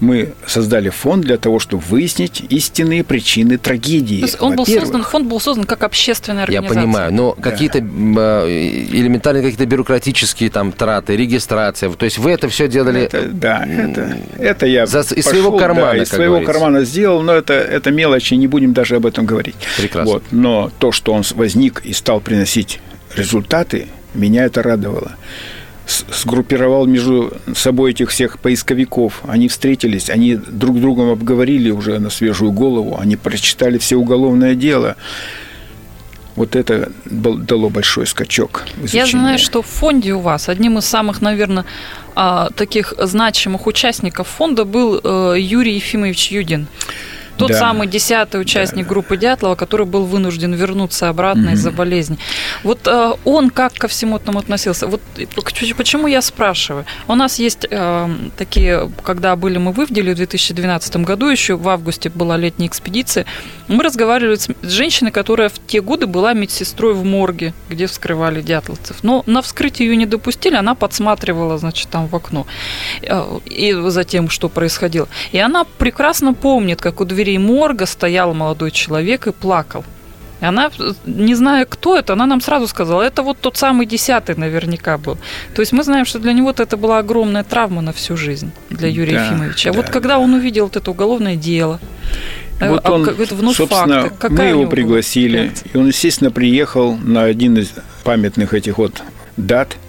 мы 0.00 0.34
создали 0.46 0.88
фонд 0.88 1.24
для 1.24 1.36
того, 1.36 1.58
чтобы 1.58 1.82
выяснить 1.82 2.42
истинные 2.48 3.04
причины 3.04 3.58
трагедии. 3.58 4.20
То 4.20 4.26
есть 4.26 4.40
он 4.40 4.56
был 4.56 4.66
создан, 4.66 5.02
фонд 5.02 5.28
был 5.28 5.40
создан 5.40 5.64
как 5.64 5.84
общественная 5.84 6.44
организация. 6.44 6.78
Я 6.78 6.82
понимаю, 6.82 7.12
но 7.12 7.34
да. 7.36 7.42
какие-то 7.42 7.78
э, 7.78 7.82
элементарные 7.82 9.42
какие-то 9.42 9.66
бюрократические 9.66 10.50
там 10.50 10.72
траты, 10.72 11.16
регистрация, 11.16 11.90
то 11.90 12.04
есть 12.04 12.18
вы 12.18 12.30
это 12.32 12.48
все 12.48 12.68
делали... 12.68 13.02
Это, 13.02 13.28
да, 13.28 13.64
это, 13.66 14.16
это 14.38 14.66
я 14.66 14.86
за, 14.86 15.00
из 15.00 15.08
пошел, 15.08 15.22
своего 15.22 15.58
кармана, 15.58 15.92
да, 15.92 16.02
из 16.02 16.08
своего 16.08 16.34
говорится. 16.36 16.52
кармана 16.52 16.84
сделал, 16.84 17.22
но 17.22 17.34
это, 17.34 17.54
это 17.54 17.90
мелочи, 17.90 18.34
не 18.34 18.46
будем 18.46 18.72
даже 18.72 18.96
об 18.96 19.06
этом 19.06 19.26
говорить. 19.26 19.56
Прекрасно. 19.76 20.12
Вот, 20.12 20.22
но 20.30 20.70
то, 20.78 20.92
что 20.92 21.12
он 21.12 21.22
возник 21.34 21.82
и 21.84 21.92
стал 21.92 22.20
приносить 22.20 22.80
результаты, 23.14 23.88
меня 24.14 24.44
это 24.44 24.62
радовало 24.62 25.12
сгруппировал 25.86 26.86
между 26.86 27.32
собой 27.54 27.92
этих 27.92 28.10
всех 28.10 28.38
поисковиков. 28.38 29.22
Они 29.26 29.48
встретились, 29.48 30.10
они 30.10 30.34
друг 30.36 30.76
с 30.78 30.80
другом 30.80 31.10
обговорили 31.10 31.70
уже 31.70 31.98
на 31.98 32.10
свежую 32.10 32.52
голову, 32.52 32.98
они 33.00 33.16
прочитали 33.16 33.78
все 33.78 33.96
уголовное 33.96 34.54
дело. 34.54 34.96
Вот 36.36 36.56
это 36.56 36.90
дало 37.04 37.70
большой 37.70 38.06
скачок. 38.06 38.64
Я 38.92 39.06
знаю, 39.06 39.38
что 39.38 39.62
в 39.62 39.66
фонде 39.66 40.14
у 40.14 40.20
вас 40.20 40.48
одним 40.48 40.78
из 40.78 40.84
самых, 40.84 41.20
наверное, 41.20 41.64
а, 42.14 42.48
таких 42.56 42.94
значимых 42.98 43.66
участников 43.66 44.28
фонда 44.28 44.64
был 44.64 45.00
э, 45.02 45.36
Юрий 45.38 45.74
Ефимович 45.74 46.30
Юдин. 46.30 46.66
Тот 47.40 47.50
да. 47.50 47.58
самый 47.58 47.86
десятый 47.86 48.40
участник 48.40 48.84
да. 48.84 48.90
группы 48.90 49.16
Дятлова, 49.16 49.54
который 49.54 49.86
был 49.86 50.04
вынужден 50.04 50.52
вернуться 50.52 51.08
обратно 51.08 51.46
угу. 51.46 51.52
из-за 51.52 51.70
болезни. 51.70 52.18
Вот 52.62 52.86
э, 52.86 53.12
он 53.24 53.50
как 53.50 53.72
ко 53.72 53.88
всему 53.88 54.16
этому 54.16 54.38
относился? 54.38 54.86
Вот 54.86 55.00
почему 55.76 56.06
я 56.06 56.20
спрашиваю? 56.20 56.84
У 57.08 57.14
нас 57.14 57.38
есть 57.38 57.66
э, 57.70 58.08
такие, 58.36 58.90
когда 59.02 59.36
были 59.36 59.56
мы 59.58 59.72
в 59.72 59.78
Ивделе 59.78 60.12
в 60.12 60.16
2012 60.16 60.96
году, 60.96 61.28
еще 61.28 61.56
в 61.56 61.68
августе 61.68 62.10
была 62.10 62.36
летняя 62.36 62.68
экспедиция, 62.68 63.24
мы 63.68 63.82
разговаривали 63.82 64.36
с, 64.36 64.48
женщиной, 64.62 65.10
которая 65.10 65.48
в 65.48 65.58
те 65.66 65.80
годы 65.80 66.06
была 66.06 66.34
медсестрой 66.34 66.92
в 66.92 67.04
морге, 67.04 67.54
где 67.70 67.86
вскрывали 67.86 68.42
дятловцев. 68.42 68.98
Но 69.02 69.22
на 69.26 69.40
вскрытие 69.40 69.88
ее 69.88 69.96
не 69.96 70.06
допустили, 70.06 70.56
она 70.56 70.74
подсматривала, 70.74 71.56
значит, 71.56 71.88
там 71.88 72.06
в 72.06 72.14
окно. 72.14 72.46
Э, 73.02 73.38
и 73.46 73.72
за 73.72 74.04
тем, 74.04 74.28
что 74.28 74.48
происходило. 74.48 75.08
И 75.32 75.38
она 75.38 75.64
прекрасно 75.78 76.34
помнит, 76.34 76.80
как 76.80 77.00
у 77.00 77.04
двери 77.04 77.29
дверей 77.30 77.38
морга 77.38 77.86
стоял 77.86 78.34
молодой 78.34 78.70
человек 78.70 79.26
и 79.26 79.32
плакал. 79.32 79.84
И 80.42 80.46
она, 80.46 80.70
не 81.04 81.34
зная, 81.34 81.66
кто 81.66 81.98
это, 81.98 82.14
она 82.14 82.26
нам 82.26 82.40
сразу 82.40 82.66
сказала, 82.66 83.02
это 83.02 83.22
вот 83.22 83.38
тот 83.40 83.56
самый 83.58 83.86
десятый 83.86 84.34
наверняка 84.36 84.96
был. 84.96 85.18
То 85.54 85.60
есть 85.60 85.72
мы 85.72 85.84
знаем, 85.84 86.06
что 86.06 86.18
для 86.18 86.32
него 86.32 86.50
это 86.50 86.76
была 86.76 86.98
огромная 86.98 87.44
травма 87.44 87.82
на 87.82 87.92
всю 87.92 88.16
жизнь, 88.16 88.50
для 88.70 88.88
Юрия 88.88 89.16
да, 89.16 89.26
Ефимовича. 89.26 89.70
А 89.70 89.72
да, 89.72 89.76
вот 89.76 89.90
когда 89.90 90.08
да. 90.08 90.18
он 90.18 90.34
увидел 90.34 90.64
вот 90.64 90.76
это 90.76 90.90
уголовное 90.90 91.36
дело, 91.36 91.78
э, 92.58 92.70
вот 92.70 92.80
а, 92.84 92.92
он, 92.92 93.08
это 93.08 93.34
вновь 93.34 93.56
собственно, 93.56 94.02
факты, 94.02 94.30
мы 94.30 94.44
его 94.44 94.66
пригласили, 94.66 95.52
и 95.74 95.76
он, 95.76 95.88
естественно, 95.88 96.30
приехал 96.30 96.96
на 96.96 97.24
один 97.24 97.58
из 97.58 97.74
памятных 98.02 98.54
этих 98.54 98.78
вот 98.78 99.02
дат– 99.36 99.76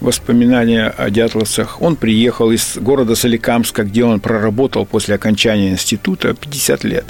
воспоминания 0.00 0.88
о 0.88 1.10
дятловцах. 1.10 1.80
Он 1.82 1.96
приехал 1.96 2.50
из 2.50 2.76
города 2.76 3.14
Соликамска, 3.14 3.84
где 3.84 4.04
он 4.04 4.20
проработал 4.20 4.86
после 4.86 5.14
окончания 5.14 5.70
института 5.70 6.34
50 6.34 6.84
лет. 6.84 7.04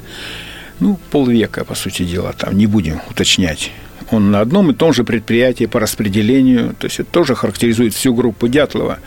Ну, 0.81 0.99
полвека, 1.11 1.65
по 1.65 1.75
сути 1.75 2.05
дела, 2.05 2.33
там, 2.33 2.57
не 2.57 2.67
будем 2.67 3.01
уточнять. 3.11 3.73
Он 4.11 4.31
на 4.31 4.41
одном 4.41 4.71
и 4.71 4.75
том 4.75 4.93
же 4.93 5.03
предприятии 5.03 5.65
по 5.67 5.81
распределению, 5.81 6.75
то 6.79 6.87
есть 6.87 7.01
это 7.01 7.11
тоже 7.11 7.35
характеризует 7.35 7.93
всю 7.93 8.15
группу 8.15 8.47
Дятлова, 8.47 9.01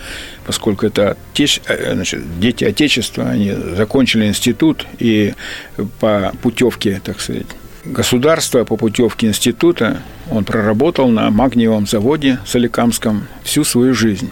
поскольку 0.46 0.86
это 0.86 1.16
отеч... 1.34 1.62
Э, 1.68 1.94
значит, 1.94 2.40
дети 2.40 2.66
Отечества, 2.66 3.30
они 3.30 3.54
закончили 3.54 4.26
институт 4.26 4.86
и 4.98 5.36
по 6.00 6.34
путевке, 6.42 7.02
так 7.04 7.22
сказать, 7.22 7.48
государства 7.86 8.64
по 8.64 8.76
путевке 8.76 9.28
института 9.28 10.02
он 10.30 10.46
проработал 10.46 11.10
на 11.10 11.30
магниевом 11.30 11.88
заводе 11.88 12.40
Соликамском 12.46 13.28
всю 13.44 13.64
свою 13.64 13.94
жизнь. 13.94 14.30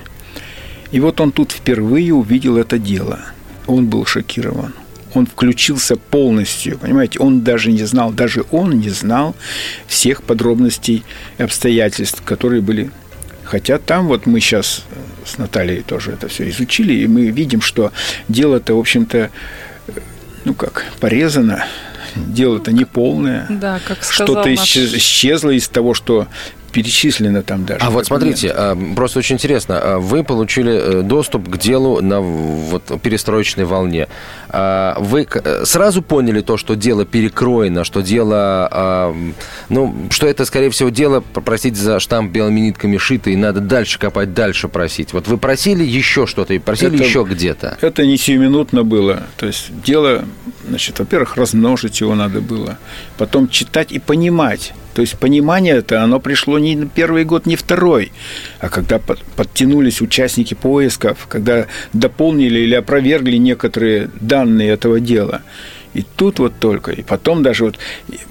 И 0.92 1.00
вот 1.00 1.20
он 1.20 1.32
тут 1.32 1.51
впервые 1.51 2.13
увидел 2.13 2.58
это 2.58 2.77
дело. 2.77 3.20
Он 3.66 3.88
был 3.88 4.06
шокирован. 4.06 4.74
Он 5.13 5.25
включился 5.25 5.96
полностью, 5.96 6.77
понимаете, 6.77 7.20
он 7.20 7.42
даже 7.42 7.72
не 7.72 7.84
знал, 7.86 8.12
даже 8.12 8.44
он 8.51 8.72
не 8.80 8.89
знал 8.89 9.36
всех 9.88 10.22
подробностей 10.22 11.04
и 11.38 11.44
обстоятельств, 11.44 12.22
которые 12.24 12.62
были. 12.62 12.92
Хотя 13.44 13.77
там 13.80 14.08
вот 14.08 14.25
мы 14.25 14.42
сейчас 14.42 14.84
с 15.25 15.38
Натальей 15.38 15.82
тоже 15.82 16.12
это 16.12 16.27
все 16.27 16.50
изучили, 16.50 16.94
и 16.94 17.08
мы 17.08 17.27
видим, 17.27 17.62
что 17.62 17.92
дело-то, 18.27 18.75
в 18.75 18.80
общем-то, 18.80 19.32
ну 20.44 20.54
как, 20.54 20.86
порезано 21.00 21.66
дело-то 22.27 22.71
не 22.71 22.86
полное. 22.86 23.45
Да, 23.50 23.79
как 23.86 24.03
Что-то 24.03 24.50
наш... 24.50 24.77
исчезло 24.77 25.51
из 25.51 25.67
того, 25.67 25.93
что 25.93 26.27
перечислено 26.77 27.41
там 27.41 27.65
даже. 27.65 27.84
А 27.84 27.89
вот 27.89 28.05
смотрите, 28.05 28.53
а, 28.55 28.77
просто 28.96 29.17
очень 29.17 29.38
интересно. 29.38 29.79
А, 29.81 29.98
вы 29.98 30.24
получили 30.24 31.00
э, 31.00 31.01
доступ 31.01 31.50
к 31.50 31.57
делу 31.57 32.03
на 32.03 32.22
вот 32.22 33.01
перестроечной 33.01 33.65
волне. 33.65 34.07
А, 34.50 34.96
вы 35.00 35.27
э, 35.27 35.65
сразу 35.65 36.03
поняли 36.03 36.41
то, 36.41 36.55
что 36.55 36.75
дело 36.75 37.03
перекроено, 37.03 37.84
что 37.84 38.01
дело, 38.01 39.15
ну, 39.69 39.96
что 40.12 40.27
это, 40.27 40.46
скорее 40.46 40.69
всего, 40.69 40.89
дело, 40.89 41.22
простите 41.22 41.77
за 41.77 42.00
штамп 42.00 42.31
белыми 42.31 42.60
нитками 42.60 42.98
шито, 42.98 43.31
и 43.31 43.36
надо 43.36 43.60
дальше 43.60 43.98
копать, 43.98 44.36
дальше 44.36 44.67
просить. 44.67 45.13
Вот 45.13 45.27
вы 45.27 45.39
просили 45.39 45.84
еще 45.84 46.27
что-то 46.27 46.53
и 46.53 46.60
просили 46.60 46.93
это, 46.93 47.03
еще 47.03 47.25
где-то? 47.27 47.75
Это 47.81 48.05
не 48.05 48.17
сиюминутно 48.17 48.84
было. 48.84 49.24
То 49.38 49.48
есть 49.48 49.72
дело, 49.84 50.25
значит, 50.67 51.00
во-первых, 51.00 51.38
размножить 51.38 52.01
его 52.01 52.13
надо 52.13 52.39
было, 52.39 52.77
потом 53.17 53.50
читать 53.50 53.91
и 53.91 53.98
понимать 53.98 54.74
то 54.98 55.01
есть 55.01 55.20
понимание 55.20 55.75
это, 55.75 56.01
оно 56.01 56.20
пришло 56.20 56.58
не 56.58 56.88
первый 56.88 57.24
год, 57.24 57.46
не 57.46 57.56
второй, 57.56 58.12
а 58.60 58.68
когда 58.68 58.98
подтянулись 58.98 60.01
участники 60.01 60.56
поисков, 60.56 61.27
когда 61.30 61.68
дополнили 61.94 62.62
или 62.62 62.74
опровергли 62.74 63.38
некоторые 63.38 64.10
данные 64.20 64.70
этого 64.70 65.00
дела. 65.00 65.44
И 65.94 66.01
тут 66.01 66.39
вот 66.39 66.54
только, 66.60 66.94
и 66.94 67.04
потом 67.04 67.44
даже 67.44 67.66
вот 67.66 67.77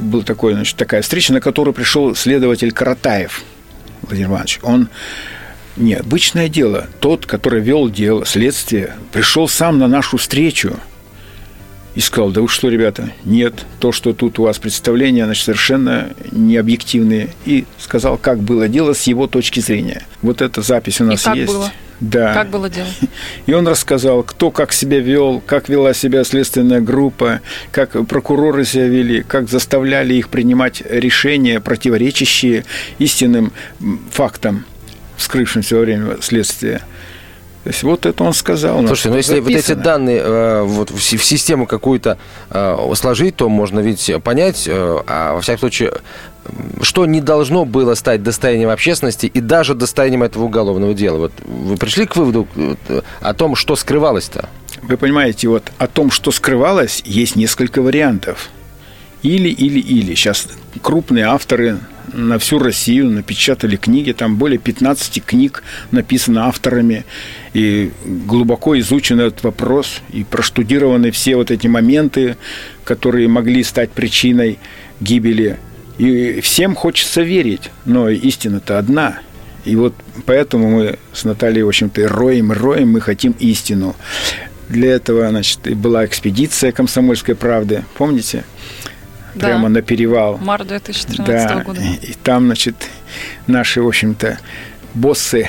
была 0.01 0.25
такой, 0.25 0.55
значит, 0.55 0.77
такая 0.77 1.03
встреча, 1.03 1.33
на 1.33 1.41
которую 1.41 1.73
пришел 1.73 2.17
следователь 2.17 2.73
Каратаев 2.73 3.45
Владимир 4.03 4.31
Иванович. 4.31 4.59
Он 4.65 4.89
необычное 5.77 6.49
дело. 6.49 6.89
Тот, 6.99 7.27
который 7.27 7.61
вел 7.61 7.89
дело, 7.89 8.27
следствие, 8.27 8.95
пришел 9.13 9.47
сам 9.47 9.79
на 9.79 9.87
нашу 9.87 10.17
встречу. 10.17 10.81
И 11.97 12.00
сказал, 12.00 12.31
да 12.31 12.43
вы 12.43 12.49
что, 12.49 12.69
ребята, 12.69 13.11
нет, 13.25 13.65
то, 13.81 13.91
что 13.91 14.12
тут 14.12 14.38
у 14.38 14.43
вас 14.43 14.59
представления, 14.59 15.25
значит, 15.25 15.45
совершенно 15.45 16.11
не 16.31 16.59
объективные. 16.59 17.31
И 17.47 17.65
сказал, 17.79 18.19
как 18.19 18.41
было 18.41 18.69
дело 18.69 18.93
с 18.93 19.05
его 19.05 19.26
точки 19.26 19.61
зрения. 19.61 20.03
Вот 20.21 20.43
эта 20.43 20.61
запись 20.61 21.00
у 21.00 21.05
нас 21.05 21.23
и 21.23 21.25
как 21.25 21.37
есть. 21.37 21.53
Было? 21.53 21.73
Да. 22.00 22.35
Как 22.35 22.50
было 22.50 22.69
дело? 22.69 22.88
И 23.47 23.55
он 23.55 23.67
рассказал, 23.67 24.23
кто 24.23 24.50
как 24.50 24.75
себя 24.75 25.00
вел, 25.00 25.43
как 25.45 25.71
вела 25.71 25.95
себя 25.95 26.25
следственная 26.25 26.83
группа, 26.83 27.41
как 27.71 28.07
прокуроры 28.07 28.67
себя 28.67 28.88
вели, 28.88 29.23
как 29.23 29.49
заставляли 29.49 30.12
их 30.12 30.29
принимать 30.29 30.83
решения, 30.83 31.61
противоречащие 31.61 32.67
истинным 32.99 33.55
фактам, 34.11 34.67
вскрывшимся 35.17 35.76
во 35.76 35.81
время 35.81 36.19
следствия. 36.21 36.83
То 37.67 37.71
есть 37.71 37.83
вот 37.83 38.07
это 38.07 38.23
он 38.23 38.33
сказал. 38.33 38.79
Слушайте, 38.87 39.09
ну 39.11 39.17
если 39.17 39.41
записано. 39.41 39.57
вот 39.57 39.65
эти 39.65 39.73
данные 39.73 40.21
э, 40.23 40.63
вот 40.63 40.91
в, 40.93 41.01
систему 41.03 41.67
какую-то 41.67 42.17
э, 42.49 42.93
сложить, 42.95 43.35
то 43.35 43.49
можно 43.49 43.81
ведь 43.81 44.09
понять, 44.23 44.69
э, 44.69 44.99
а 45.09 45.35
во 45.35 45.41
всяком 45.41 45.59
случае, 45.59 45.95
что 46.81 47.07
не 47.07 47.21
должно 47.21 47.65
было 47.65 47.95
стать 47.95 48.23
достоянием 48.23 48.71
общественности 48.71 49.27
и 49.27 49.41
даже 49.41 49.75
достоянием 49.75 50.23
этого 50.23 50.45
уголовного 50.45 50.95
дела. 50.95 51.17
Вот 51.19 51.33
вы 51.45 51.77
пришли 51.77 52.07
к 52.07 52.15
выводу 52.15 52.47
о 53.21 53.35
том, 53.35 53.57
что 53.57 53.75
скрывалось-то? 53.75 54.49
Вы 54.83 54.97
понимаете, 54.97 55.49
вот 55.49 55.73
о 55.79 55.89
том, 55.89 56.13
что 56.13 56.31
скрывалось, 56.31 57.03
есть 57.05 57.35
несколько 57.35 57.83
вариантов. 57.83 58.49
Или, 59.23 59.49
или, 59.49 59.81
или. 59.81 60.15
Сейчас 60.15 60.47
крупные 60.83 61.25
авторы 61.25 61.81
на 62.13 62.39
всю 62.39 62.59
Россию 62.59 63.11
напечатали 63.11 63.77
книги, 63.77 64.13
там 64.13 64.37
более 64.37 64.59
15 64.59 65.25
книг 65.25 65.63
написано 65.91 66.47
авторами, 66.47 67.05
и 67.55 67.91
глубоко 68.05 68.79
изучен 68.79 69.21
этот 69.21 69.43
вопрос, 69.43 70.01
и 70.13 70.25
проштудированы 70.25 71.11
все 71.11 71.37
вот 71.37 71.51
эти 71.51 71.67
моменты, 71.67 72.37
которые 72.85 73.29
могли 73.29 73.63
стать 73.63 73.91
причиной 73.91 74.59
гибели. 75.01 75.59
И 75.99 76.41
всем 76.41 76.75
хочется 76.75 77.23
верить, 77.23 77.71
но 77.85 78.09
истина-то 78.09 78.79
одна. 78.79 79.21
И 79.65 79.75
вот 79.75 79.95
поэтому 80.27 80.71
мы 80.71 80.99
с 81.13 81.25
Натальей, 81.25 81.63
в 81.63 81.69
общем-то, 81.69 82.07
роем, 82.09 82.53
роем, 82.53 82.91
мы 82.91 83.01
хотим 83.01 83.35
истину. 83.41 83.97
Для 84.69 84.93
этого, 84.93 85.29
значит, 85.29 85.67
и 85.67 85.75
была 85.75 86.05
экспедиция 86.05 86.73
«Комсомольской 86.73 87.35
правды», 87.35 87.85
помните? 87.97 88.45
Да. 89.37 89.49
прямо 89.49 89.69
на 89.69 89.83
перевал. 89.83 90.38
Март 90.38 90.66
2013 90.66 91.26
да, 91.26 91.62
года. 91.62 91.81
И 92.02 92.14
там, 92.23 92.47
значит, 92.47 92.75
наши, 93.47 93.83
в 93.83 93.87
общем-то, 93.87 94.38
боссы 94.95 95.49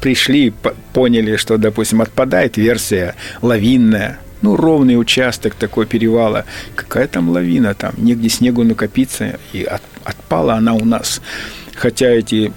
пришли, 0.00 0.52
поняли, 0.92 1.36
что, 1.36 1.56
допустим, 1.56 2.02
отпадает 2.02 2.56
версия 2.56 3.14
лавинная, 3.42 4.18
ну, 4.42 4.56
ровный 4.56 4.98
участок 4.98 5.54
такой 5.54 5.86
перевала. 5.86 6.44
Какая 6.74 7.08
там 7.08 7.28
лавина 7.28 7.74
там? 7.74 7.94
Негде 7.96 8.28
снегу 8.28 8.64
накопиться. 8.64 9.38
И 9.52 9.64
от, 9.64 9.82
отпала 10.04 10.54
она 10.54 10.74
у 10.74 10.84
нас. 10.84 11.20
Хотя 11.74 12.08
эти 12.08 12.52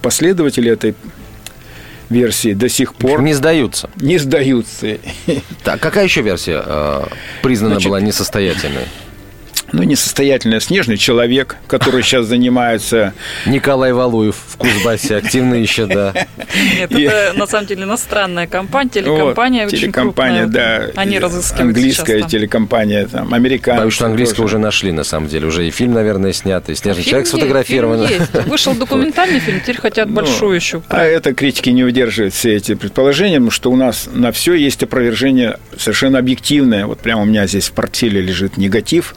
последователи 0.00 0.70
этой 0.70 0.94
версии 2.08 2.52
до 2.52 2.68
сих 2.68 2.94
пор... 2.94 3.22
Не 3.22 3.34
сдаются. 3.34 3.90
Не 3.96 4.18
сдаются. 4.18 4.98
Так, 5.64 5.80
какая 5.80 6.04
еще 6.04 6.22
версия 6.22 6.62
э, 6.64 7.04
признана 7.42 7.74
Значит, 7.74 7.88
была 7.88 8.00
несостоятельной? 8.00 8.86
Ну, 9.74 9.82
несостоятельный 9.82 10.60
снежный 10.60 10.96
человек, 10.96 11.56
который 11.66 12.02
сейчас 12.04 12.26
занимается... 12.26 13.12
Николай 13.46 13.92
Валуев 13.92 14.36
в 14.48 14.56
Кузбассе 14.56 15.16
активно 15.16 15.54
еще, 15.54 15.86
да. 15.86 16.14
Нет, 16.78 16.92
это 16.92 17.32
на 17.36 17.46
самом 17.46 17.66
деле 17.66 17.84
иностранная 17.84 18.46
компания, 18.46 18.90
телекомпания 18.90 19.66
очень 19.66 19.78
Телекомпания, 19.78 20.46
да. 20.46 20.90
Они 20.94 21.18
разыскивают 21.18 21.76
Английская 21.76 22.22
телекомпания, 22.22 23.06
там, 23.06 23.34
американская. 23.34 23.74
Потому 23.74 23.90
что 23.90 24.06
английскую 24.06 24.46
уже 24.46 24.58
нашли, 24.58 24.92
на 24.92 25.04
самом 25.04 25.28
деле. 25.28 25.46
Уже 25.46 25.66
и 25.66 25.70
фильм, 25.70 25.92
наверное, 25.92 26.32
снят, 26.32 26.68
и 26.68 26.74
«Снежный 26.74 27.04
человек» 27.04 27.26
сфотографирован. 27.26 28.08
Вышел 28.46 28.74
документальный 28.78 29.40
фильм, 29.40 29.60
теперь 29.60 29.78
хотят 29.78 30.08
ну, 30.08 30.14
большую 30.14 30.54
еще. 30.54 30.82
А 30.88 31.02
это 31.04 31.34
критики 31.34 31.70
не 31.70 31.84
удерживают 31.84 32.34
все 32.34 32.54
эти 32.54 32.74
предположения, 32.74 33.36
потому 33.36 33.50
что 33.50 33.70
у 33.70 33.76
нас 33.76 34.08
на 34.12 34.32
все 34.32 34.54
есть 34.54 34.82
опровержение 34.82 35.58
совершенно 35.76 36.18
объективное. 36.18 36.86
Вот 36.86 37.00
прямо 37.00 37.22
у 37.22 37.24
меня 37.24 37.46
здесь 37.46 37.68
в 37.68 37.72
портфеле 37.72 38.20
лежит 38.20 38.56
негатив, 38.56 39.14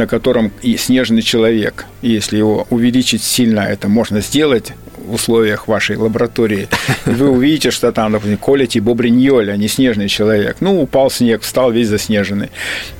на 0.00 0.06
котором 0.06 0.50
и 0.62 0.78
снежный 0.78 1.20
человек. 1.20 1.84
Если 2.00 2.38
его 2.38 2.66
увеличить 2.70 3.22
сильно, 3.22 3.60
это 3.60 3.86
можно 3.88 4.22
сделать 4.22 4.72
в 4.96 5.12
условиях 5.12 5.68
вашей 5.68 5.96
лаборатории. 5.96 6.68
Вы 7.04 7.28
увидите, 7.28 7.70
что 7.70 7.92
там, 7.92 8.12
допустим, 8.12 8.38
Колити 8.38 8.78
Бобриньоль, 8.78 9.52
а 9.52 9.56
не 9.58 9.68
снежный 9.68 10.08
человек. 10.08 10.56
Ну, 10.60 10.80
упал 10.80 11.10
снег, 11.10 11.42
встал 11.42 11.70
весь 11.70 11.88
заснеженный. 11.88 12.50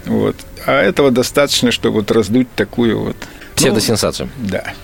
Вот. 0.04 0.36
А 0.66 0.82
этого 0.82 1.10
достаточно, 1.10 1.72
чтобы 1.72 1.96
вот 1.96 2.10
раздуть 2.10 2.48
такую 2.54 3.00
вот... 3.00 3.16
Псевдосенсацию. 3.54 4.28
Ну, 4.38 4.48
да. 4.50 4.74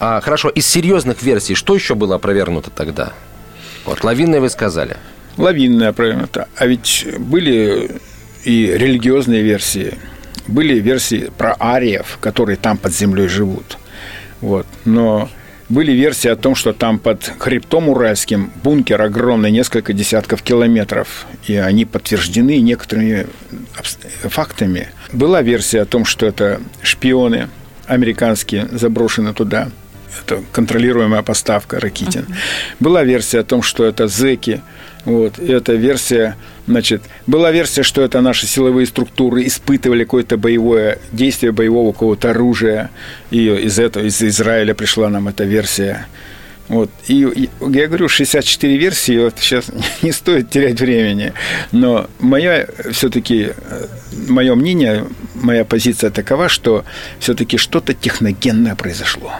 А, 0.00 0.20
хорошо, 0.20 0.48
из 0.48 0.66
серьезных 0.66 1.22
версий, 1.22 1.54
что 1.54 1.76
еще 1.76 1.94
было 1.94 2.16
опровергнуто 2.16 2.70
тогда? 2.70 3.12
Вот, 3.84 4.02
лавинное 4.02 4.40
вы 4.40 4.50
сказали. 4.50 4.96
Лавинное 5.36 5.90
опровергнуто. 5.90 6.48
А 6.56 6.66
ведь 6.66 7.06
были 7.18 8.00
и 8.42 8.66
религиозные 8.66 9.42
версии– 9.42 9.94
были 10.46 10.78
версии 10.80 11.30
про 11.36 11.56
ариев, 11.60 12.18
которые 12.20 12.56
там 12.56 12.76
под 12.78 12.94
землей 12.94 13.28
живут. 13.28 13.78
Вот. 14.40 14.66
Но 14.84 15.28
были 15.70 15.92
версии 15.92 16.28
о 16.28 16.36
том, 16.36 16.56
что 16.56 16.72
там 16.72 16.98
под 16.98 17.32
хребтом 17.38 17.88
Уральским 17.88 18.50
бункер 18.64 19.00
огромный, 19.00 19.52
несколько 19.52 19.92
десятков 19.92 20.42
километров, 20.42 21.26
и 21.46 21.54
они 21.54 21.84
подтверждены 21.84 22.58
некоторыми 22.58 23.28
фактами. 24.24 24.88
Была 25.12 25.42
версия 25.42 25.82
о 25.82 25.86
том, 25.86 26.04
что 26.04 26.26
это 26.26 26.60
шпионы 26.82 27.48
американские 27.86 28.66
заброшены 28.72 29.32
туда. 29.32 29.68
Это 30.24 30.42
контролируемая 30.52 31.22
поставка 31.22 31.78
Ракитин. 31.78 32.22
Uh-huh. 32.22 32.34
Была 32.80 33.04
версия 33.04 33.38
о 33.38 33.44
том, 33.44 33.62
что 33.62 33.84
это 33.84 34.08
зеки. 34.08 34.60
Вот. 35.04 35.38
И 35.38 35.46
эта 35.46 35.74
версия 35.74 36.36
Значит, 36.70 37.02
была 37.26 37.50
версия, 37.50 37.82
что 37.82 38.00
это 38.00 38.20
наши 38.20 38.46
силовые 38.46 38.86
структуры 38.86 39.44
испытывали 39.44 40.04
какое-то 40.04 40.36
боевое 40.36 41.00
действие 41.10 41.50
боевого 41.50 41.90
какого-то 41.90 42.30
оружия. 42.30 42.90
И 43.32 43.48
из 43.48 43.80
этого, 43.80 44.04
из 44.04 44.22
Израиля 44.22 44.72
пришла 44.74 45.08
нам 45.08 45.26
эта 45.26 45.42
версия. 45.42 46.06
Вот. 46.68 46.88
И, 47.08 47.48
я 47.60 47.88
говорю, 47.88 48.06
64 48.08 48.76
версии, 48.76 49.18
вот 49.18 49.34
сейчас 49.40 49.72
не 50.02 50.12
стоит 50.12 50.50
терять 50.50 50.80
времени. 50.80 51.32
Но 51.72 52.08
моя 52.20 52.68
все-таки, 52.92 53.48
э, 53.48 53.86
мое 54.28 54.54
мнение, 54.54 55.06
моя 55.34 55.64
позиция 55.64 56.10
такова, 56.10 56.48
что 56.48 56.84
все-таки 57.18 57.56
что-то 57.56 57.94
техногенное 57.94 58.76
произошло 58.76 59.32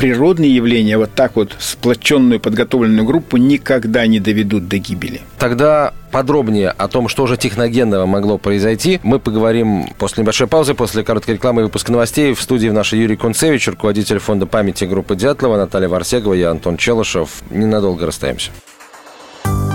природные 0.00 0.54
явления 0.54 0.96
вот 0.96 1.10
так 1.14 1.36
вот 1.36 1.54
сплоченную 1.58 2.40
подготовленную 2.40 3.04
группу 3.04 3.36
никогда 3.36 4.06
не 4.06 4.18
доведут 4.18 4.66
до 4.66 4.78
гибели. 4.78 5.20
Тогда 5.38 5.92
подробнее 6.10 6.70
о 6.70 6.88
том, 6.88 7.08
что 7.08 7.26
же 7.26 7.36
техногенного 7.36 8.06
могло 8.06 8.38
произойти, 8.38 8.98
мы 9.02 9.18
поговорим 9.18 9.90
после 9.98 10.22
небольшой 10.22 10.46
паузы, 10.46 10.72
после 10.72 11.04
короткой 11.04 11.34
рекламы 11.34 11.60
и 11.60 11.64
выпуска 11.64 11.92
новостей. 11.92 12.32
В 12.32 12.40
студии 12.40 12.68
в 12.68 12.72
нашей 12.72 12.98
Юрий 12.98 13.16
Кунцевич, 13.16 13.68
руководитель 13.68 14.20
фонда 14.20 14.46
памяти 14.46 14.84
группы 14.84 15.16
Дятлова, 15.16 15.58
Наталья 15.58 15.88
Варсегова, 15.88 16.32
я 16.32 16.50
Антон 16.50 16.78
Челышев. 16.78 17.42
Ненадолго 17.50 18.06
расстаемся. 18.06 18.52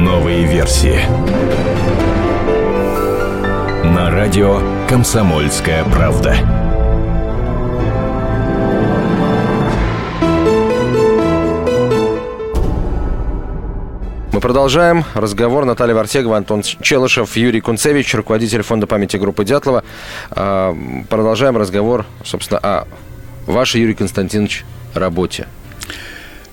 Новые 0.00 0.44
версии. 0.46 1.00
На 3.84 4.10
радио 4.10 4.60
«Комсомольская 4.88 5.84
правда». 5.84 6.34
Мы 14.32 14.40
продолжаем 14.40 15.04
разговор. 15.12 15.66
Наталья 15.66 15.94
Варсегова, 15.94 16.38
Антон 16.38 16.62
Челышев, 16.62 17.36
Юрий 17.36 17.60
Кунцевич, 17.60 18.14
руководитель 18.14 18.62
фонда 18.62 18.86
памяти 18.86 19.18
группы 19.18 19.44
Дятлова. 19.44 19.84
А, 20.30 20.74
продолжаем 21.10 21.58
разговор, 21.58 22.06
собственно, 22.24 22.58
о 22.60 22.88
вашей, 23.46 23.82
Юрий 23.82 23.94
Константинович, 23.94 24.64
работе. 24.94 25.48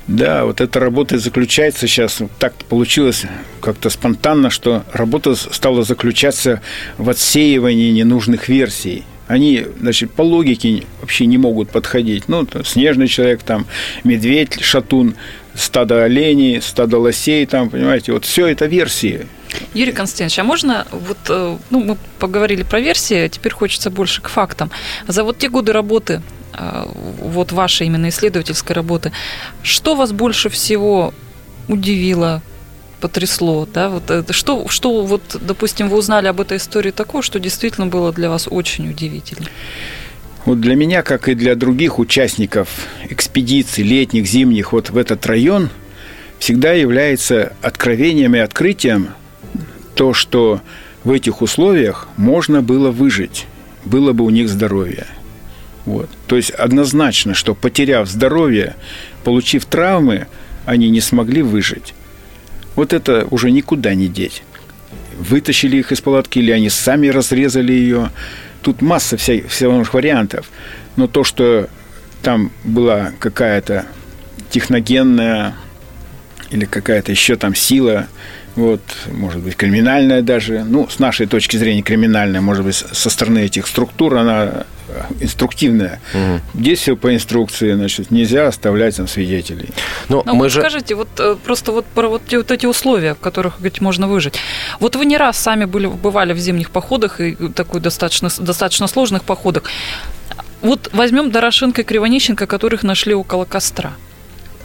Да, 0.09 0.45
вот 0.45 0.59
эта 0.59 0.79
работа 0.79 1.19
заключается 1.19 1.87
сейчас, 1.87 2.19
так 2.39 2.55
получилось 2.67 3.25
как-то 3.61 3.91
спонтанно, 3.91 4.49
что 4.49 4.83
работа 4.91 5.35
стала 5.35 5.83
заключаться 5.83 6.63
в 6.97 7.11
отсеивании 7.11 7.91
ненужных 7.91 8.49
версий 8.49 9.03
они, 9.27 9.63
значит, 9.79 10.09
по 10.09 10.23
логике 10.23 10.85
вообще 11.01 11.27
не 11.27 11.37
могут 11.37 11.69
подходить. 11.69 12.27
Ну, 12.27 12.47
снежный 12.65 13.07
человек, 13.07 13.43
там, 13.43 13.67
медведь, 14.03 14.59
шатун, 14.59 15.13
стадо 15.53 16.03
оленей, 16.03 16.59
стадо 16.63 16.97
лосей, 16.97 17.45
там, 17.45 17.69
понимаете, 17.69 18.11
вот 18.11 18.25
все 18.25 18.47
это 18.47 18.65
версии. 18.65 19.27
Юрий 19.75 19.91
Константинович, 19.91 20.39
а 20.39 20.43
можно, 20.43 20.87
вот, 20.91 21.17
э, 21.29 21.57
ну, 21.69 21.83
мы 21.83 21.97
поговорили 22.17 22.63
про 22.63 22.79
версии, 22.79 23.17
а 23.17 23.29
теперь 23.29 23.53
хочется 23.53 23.91
больше 23.91 24.19
к 24.23 24.29
фактам. 24.29 24.71
За 25.07 25.23
вот 25.23 25.37
те 25.37 25.47
годы 25.47 25.73
работы, 25.73 26.23
вот 26.53 27.51
вашей 27.51 27.87
именно 27.87 28.09
исследовательской 28.09 28.75
работы, 28.75 29.11
что 29.63 29.95
вас 29.95 30.11
больше 30.11 30.49
всего 30.49 31.13
удивило, 31.67 32.41
потрясло, 32.99 33.67
да, 33.71 33.89
вот 33.89 34.09
это, 34.09 34.33
что, 34.33 34.67
что 34.67 35.05
вот, 35.05 35.37
допустим, 35.39 35.89
вы 35.89 35.97
узнали 35.97 36.27
об 36.27 36.41
этой 36.41 36.57
истории 36.57 36.91
такого, 36.91 37.23
что 37.23 37.39
действительно 37.39 37.87
было 37.87 38.11
для 38.11 38.29
вас 38.29 38.47
очень 38.49 38.89
удивительно? 38.89 39.47
Вот 40.45 40.59
для 40.61 40.75
меня, 40.75 41.03
как 41.03 41.29
и 41.29 41.35
для 41.35 41.55
других 41.55 41.99
участников 41.99 42.87
экспедиций 43.09 43.83
летних, 43.83 44.25
зимних, 44.25 44.73
вот 44.73 44.89
в 44.89 44.97
этот 44.97 45.25
район 45.25 45.69
всегда 46.39 46.71
является 46.71 47.53
откровением 47.61 48.35
и 48.35 48.39
открытием 48.39 49.09
то, 49.95 50.13
что 50.13 50.61
в 51.03 51.11
этих 51.11 51.41
условиях 51.41 52.07
можно 52.17 52.61
было 52.61 52.89
выжить, 52.89 53.45
было 53.85 54.13
бы 54.13 54.25
у 54.25 54.29
них 54.29 54.49
здоровье. 54.49 55.05
Вот. 55.89 56.09
То 56.27 56.35
есть 56.35 56.51
однозначно, 56.51 57.33
что 57.33 57.55
потеряв 57.55 58.07
здоровье, 58.07 58.75
получив 59.23 59.65
травмы, 59.65 60.27
они 60.67 60.87
не 60.91 61.01
смогли 61.01 61.41
выжить. 61.41 61.95
Вот 62.75 62.93
это 62.93 63.25
уже 63.31 63.49
никуда 63.49 63.95
не 63.95 64.07
деть. 64.07 64.43
Вытащили 65.17 65.77
их 65.77 65.91
из 65.91 65.99
палатки, 65.99 66.37
или 66.37 66.51
они 66.51 66.69
сами 66.69 67.07
разрезали 67.07 67.73
ее. 67.73 68.11
Тут 68.61 68.83
масса 68.83 69.17
вся, 69.17 69.41
всевозможных 69.47 69.95
вариантов. 69.95 70.51
Но 70.95 71.07
то, 71.07 71.23
что 71.23 71.67
там 72.21 72.51
была 72.63 73.11
какая-то 73.17 73.85
техногенная 74.51 75.55
или 76.51 76.65
какая-то 76.65 77.11
еще 77.11 77.35
там 77.35 77.55
сила, 77.55 78.05
вот, 78.55 78.81
может 79.11 79.41
быть, 79.41 79.55
криминальная 79.55 80.21
даже, 80.21 80.63
ну, 80.65 80.87
с 80.87 80.99
нашей 80.99 81.25
точки 81.25 81.57
зрения 81.57 81.81
криминальная, 81.81 82.41
может 82.41 82.63
быть, 82.63 82.75
со 82.75 83.09
стороны 83.09 83.39
этих 83.39 83.65
структур 83.65 84.17
она 84.17 84.67
инструктивная. 85.19 85.99
Угу. 86.13 86.61
Здесь 86.61 86.79
все 86.79 86.95
по 86.95 87.13
инструкции, 87.13 87.73
значит, 87.73 88.11
нельзя 88.11 88.47
оставлять 88.47 88.97
там 88.97 89.07
свидетелей. 89.07 89.69
Но, 90.09 90.23
Но 90.25 90.33
мы 90.33 90.45
вот 90.45 90.51
же... 90.51 90.59
скажите, 90.59 90.95
вот 90.95 91.09
э, 91.19 91.35
просто 91.43 91.71
вот 91.71 91.85
про 91.85 92.07
вот, 92.07 92.21
вот 92.31 92.51
эти 92.51 92.65
условия, 92.65 93.13
в 93.13 93.19
которых 93.19 93.57
говорить, 93.57 93.81
можно 93.81 94.07
выжить. 94.07 94.35
Вот 94.79 94.95
вы 94.95 95.05
не 95.05 95.17
раз 95.17 95.37
сами 95.37 95.65
были, 95.65 95.87
бывали 95.87 96.33
в 96.33 96.37
зимних 96.37 96.71
походах 96.71 97.21
и 97.21 97.35
такой 97.53 97.81
достаточно, 97.81 98.29
достаточно 98.39 98.87
сложных 98.87 99.23
походах. 99.23 99.63
Вот 100.61 100.89
возьмем 100.93 101.31
Дорошенко 101.31 101.81
и 101.81 101.83
Кривонищенко, 101.83 102.45
которых 102.47 102.83
нашли 102.83 103.13
около 103.13 103.45
костра. 103.45 103.93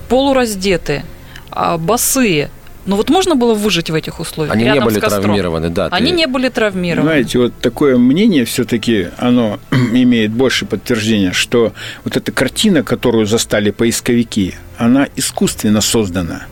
Полураздетые, 0.08 1.04
а, 1.50 1.78
босые, 1.78 2.50
но 2.86 2.96
вот 2.96 3.08
можно 3.08 3.34
было 3.34 3.54
выжить 3.54 3.90
в 3.90 3.94
этих 3.94 4.20
условиях? 4.20 4.54
Они 4.54 4.64
не 4.64 4.80
были 4.80 5.00
травмированы, 5.00 5.70
да. 5.70 5.88
Они 5.90 6.10
ты... 6.10 6.16
не 6.16 6.26
были 6.26 6.48
травмированы. 6.48 7.08
Знаете, 7.08 7.38
вот 7.38 7.54
такое 7.60 7.96
мнение 7.96 8.44
все-таки, 8.44 9.08
оно 9.16 9.58
имеет 9.70 10.32
больше 10.32 10.66
подтверждения, 10.66 11.32
что 11.32 11.72
вот 12.04 12.16
эта 12.16 12.32
картина, 12.32 12.82
которую 12.82 13.26
застали 13.26 13.70
поисковики, 13.70 14.54
она 14.76 15.08
искусственно 15.16 15.80
создана. 15.80 16.42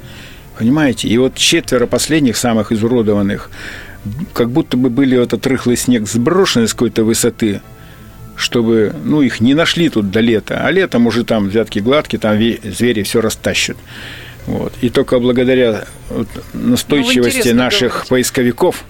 Понимаете? 0.59 1.09
И 1.09 1.19
вот 1.19 1.35
четверо 1.35 1.87
последних, 1.87 2.37
самых 2.37 2.73
изуродованных, 2.73 3.51
как 4.33 4.51
будто 4.51 4.77
бы 4.77 4.91
были 4.91 5.17
в 5.17 5.21
этот 5.21 5.47
рыхлый 5.47 5.77
снег 5.77 6.09
сброшены 6.09 6.67
с 6.67 6.73
какой-то 6.73 7.05
высоты, 7.05 7.61
чтобы, 8.37 8.95
ну, 9.05 9.23
их 9.23 9.41
не 9.41 9.55
нашли 9.55 9.89
тут 9.89 10.11
до 10.11 10.21
лета. 10.21 10.63
А 10.65 10.71
летом 10.71 11.07
уже 11.07 11.25
там 11.25 11.49
взятки 11.49 11.79
гладкие, 11.79 12.21
там 12.21 12.37
звери 12.37 13.03
все 13.03 13.21
растащат. 13.21 13.77
Вот. 14.47 14.73
И 14.81 14.89
только 14.89 15.19
благодаря 15.19 15.85
вот, 16.09 16.29
настойчивости 16.53 17.49
ну, 17.49 17.57
наших 17.57 17.93
говорить. 17.93 18.09
поисковиков, 18.09 18.85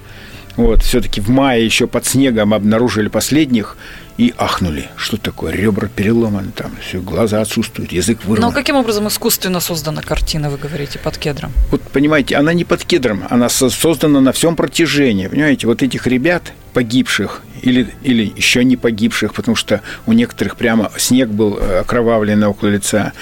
вот, 0.56 0.82
все-таки 0.82 1.20
в 1.20 1.28
мае 1.28 1.64
еще 1.64 1.86
под 1.86 2.06
снегом 2.06 2.52
обнаружили 2.52 3.08
последних 3.08 3.76
и 4.18 4.34
ахнули. 4.36 4.88
Что 4.96 5.16
такое? 5.16 5.52
Ребра 5.52 5.88
переломаны, 5.88 6.52
там 6.54 6.72
все, 6.86 7.00
глаза 7.00 7.40
отсутствуют, 7.40 7.92
язык 7.92 8.24
вырван. 8.24 8.48
Но 8.48 8.52
каким 8.52 8.76
образом 8.76 9.08
искусственно 9.08 9.60
создана 9.60 10.02
картина, 10.02 10.50
вы 10.50 10.58
говорите, 10.58 10.98
под 10.98 11.16
кедром? 11.16 11.52
Вот, 11.70 11.80
понимаете, 11.82 12.36
она 12.36 12.52
не 12.52 12.64
под 12.64 12.84
кедром, 12.84 13.24
она 13.30 13.48
создана 13.48 14.20
на 14.20 14.32
всем 14.32 14.54
протяжении. 14.54 15.26
Понимаете, 15.28 15.66
вот 15.66 15.82
этих 15.82 16.06
ребят, 16.06 16.52
погибших 16.74 17.42
или, 17.62 17.94
или 18.02 18.30
еще 18.36 18.64
не 18.64 18.76
погибших, 18.76 19.32
потому 19.32 19.56
что 19.56 19.80
у 20.06 20.12
некоторых 20.12 20.56
прямо 20.56 20.90
снег 20.98 21.30
был 21.30 21.58
э, 21.58 21.80
окровавленный 21.80 22.46
около 22.46 22.68
лица. 22.68 23.12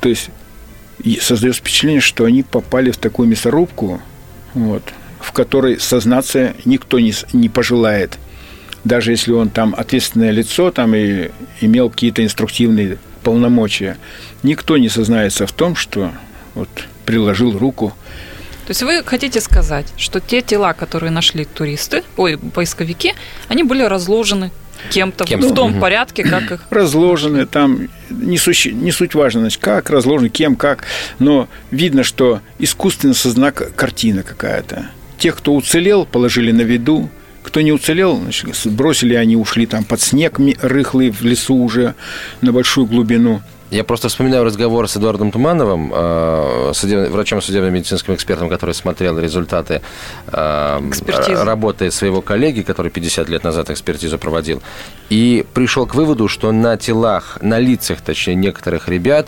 То 0.00 0.08
есть 0.08 0.30
и 1.02 1.18
создается 1.20 1.60
впечатление, 1.60 2.00
что 2.00 2.24
они 2.24 2.42
попали 2.42 2.90
в 2.90 2.96
такую 2.96 3.28
мясорубку, 3.28 4.00
вот, 4.54 4.82
в 5.20 5.32
которой 5.32 5.80
сознаться 5.80 6.54
никто 6.64 7.00
не, 7.00 7.12
не 7.32 7.48
пожелает. 7.48 8.18
Даже 8.84 9.12
если 9.12 9.32
он 9.32 9.48
там 9.48 9.74
ответственное 9.76 10.30
лицо 10.30 10.70
там 10.70 10.94
и 10.94 11.30
имел 11.60 11.90
какие-то 11.90 12.22
инструктивные 12.22 12.98
полномочия, 13.22 13.96
никто 14.42 14.76
не 14.76 14.88
сознается 14.88 15.46
в 15.46 15.52
том, 15.52 15.74
что 15.74 16.12
вот 16.54 16.68
приложил 17.06 17.56
руку 17.58 17.94
то 18.66 18.70
есть 18.70 18.82
вы 18.82 19.02
хотите 19.04 19.42
сказать, 19.42 19.92
что 19.98 20.20
те 20.20 20.40
тела, 20.40 20.72
которые 20.72 21.10
нашли 21.10 21.44
туристы, 21.44 22.02
ой, 22.16 22.38
поисковики, 22.38 23.12
они 23.48 23.62
были 23.62 23.82
разложены 23.82 24.52
кем-то 24.90 25.24
кем 25.24 25.40
в 25.40 25.54
том 25.54 25.72
угу. 25.72 25.80
порядке, 25.80 26.24
как 26.24 26.50
их... 26.52 26.60
Разложены, 26.70 27.46
там 27.46 27.88
не, 28.10 28.38
суть, 28.38 28.66
не 28.66 28.92
суть 28.92 29.14
важно, 29.14 29.40
значит, 29.40 29.60
как 29.60 29.90
разложены, 29.90 30.28
кем, 30.28 30.56
как, 30.56 30.84
но 31.18 31.48
видно, 31.70 32.02
что 32.02 32.40
искусственно 32.58 33.14
создана 33.14 33.52
картина 33.52 34.22
какая-то. 34.22 34.86
Тех, 35.18 35.36
кто 35.36 35.54
уцелел, 35.54 36.06
положили 36.06 36.52
на 36.52 36.62
виду, 36.62 37.08
кто 37.42 37.60
не 37.60 37.72
уцелел, 37.72 38.18
значит, 38.18 38.48
бросили, 38.72 39.14
они 39.14 39.36
ушли 39.36 39.66
там 39.66 39.84
под 39.84 40.00
снег 40.00 40.38
рыхлый 40.60 41.10
в 41.10 41.22
лесу 41.22 41.56
уже 41.56 41.94
на 42.40 42.52
большую 42.52 42.86
глубину– 42.86 43.42
я 43.74 43.82
просто 43.82 44.08
вспоминаю 44.08 44.44
разговор 44.44 44.88
с 44.88 44.96
Эдуардом 44.96 45.32
Тумановым, 45.32 45.92
э, 45.92 46.70
судеб... 46.74 47.10
врачом 47.10 47.42
судебно-медицинским 47.42 48.14
экспертом, 48.14 48.48
который 48.48 48.72
смотрел 48.72 49.18
результаты 49.18 49.82
э, 50.28 50.80
работы 51.44 51.90
своего 51.90 52.22
коллеги, 52.22 52.62
который 52.62 52.92
50 52.92 53.28
лет 53.28 53.42
назад 53.42 53.70
экспертизу 53.70 54.16
проводил, 54.16 54.62
и 55.10 55.44
пришел 55.54 55.86
к 55.86 55.96
выводу, 55.96 56.28
что 56.28 56.52
на 56.52 56.76
телах, 56.76 57.38
на 57.42 57.58
лицах, 57.58 58.00
точнее, 58.00 58.36
некоторых 58.36 58.88
ребят 58.88 59.26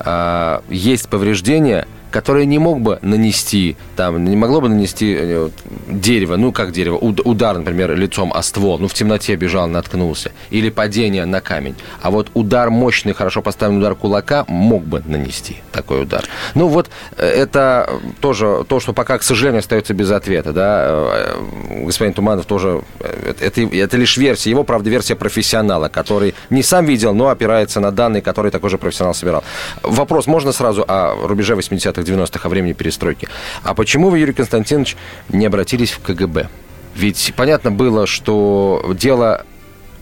э, 0.00 0.60
есть 0.68 1.08
повреждения, 1.08 1.86
которое 2.10 2.44
не 2.44 2.58
мог 2.58 2.80
бы 2.80 2.98
нанести, 3.02 3.76
там, 3.96 4.24
не 4.24 4.36
могло 4.36 4.60
бы 4.60 4.68
нанести 4.68 5.16
э, 5.18 5.50
дерево, 5.88 6.36
ну, 6.36 6.52
как 6.52 6.72
дерево, 6.72 6.96
удар, 6.96 7.58
например, 7.58 7.94
лицом 7.96 8.32
о 8.32 8.42
ствол, 8.42 8.78
ну, 8.78 8.88
в 8.88 8.94
темноте 8.94 9.36
бежал, 9.36 9.68
наткнулся, 9.68 10.32
или 10.50 10.70
падение 10.70 11.24
на 11.24 11.40
камень. 11.40 11.74
А 12.02 12.10
вот 12.10 12.30
удар 12.34 12.70
мощный, 12.70 13.12
хорошо 13.12 13.42
поставленный 13.42 13.80
удар 13.80 13.94
кулака 13.94 14.44
мог 14.48 14.84
бы 14.84 15.02
нанести 15.06 15.56
такой 15.72 16.02
удар. 16.02 16.24
Ну, 16.54 16.68
вот 16.68 16.88
э, 17.16 17.26
это 17.26 17.90
тоже 18.20 18.64
то, 18.68 18.80
что 18.80 18.92
пока, 18.92 19.18
к 19.18 19.22
сожалению, 19.22 19.60
остается 19.60 19.94
без 19.94 20.10
ответа, 20.10 20.52
да. 20.52 20.84
Э, 20.88 21.84
господин 21.84 22.14
Туманов 22.14 22.46
тоже, 22.46 22.82
это, 23.40 23.60
это 23.62 23.96
лишь 23.96 24.16
версия, 24.16 24.50
его, 24.50 24.64
правда, 24.64 24.90
версия 24.90 25.16
профессионала, 25.16 25.88
который 25.88 26.34
не 26.50 26.62
сам 26.62 26.84
видел, 26.84 27.14
но 27.14 27.28
опирается 27.28 27.80
на 27.80 27.90
данные, 27.90 28.22
которые 28.22 28.52
такой 28.52 28.70
же 28.70 28.78
профессионал 28.78 29.14
собирал. 29.14 29.44
Вопрос, 29.82 30.26
можно 30.26 30.52
сразу 30.52 30.84
о 30.86 31.26
рубеже 31.26 31.54
80-х 31.54 31.95
90-х, 32.02 32.46
о 32.46 32.48
времени 32.48 32.72
перестройки. 32.72 33.28
А 33.62 33.74
почему 33.74 34.10
вы, 34.10 34.18
Юрий 34.18 34.32
Константинович, 34.32 34.96
не 35.28 35.46
обратились 35.46 35.90
в 35.90 36.00
КГБ? 36.00 36.48
Ведь 36.94 37.34
понятно 37.36 37.70
было, 37.70 38.06
что 38.06 38.94
дело 38.98 39.44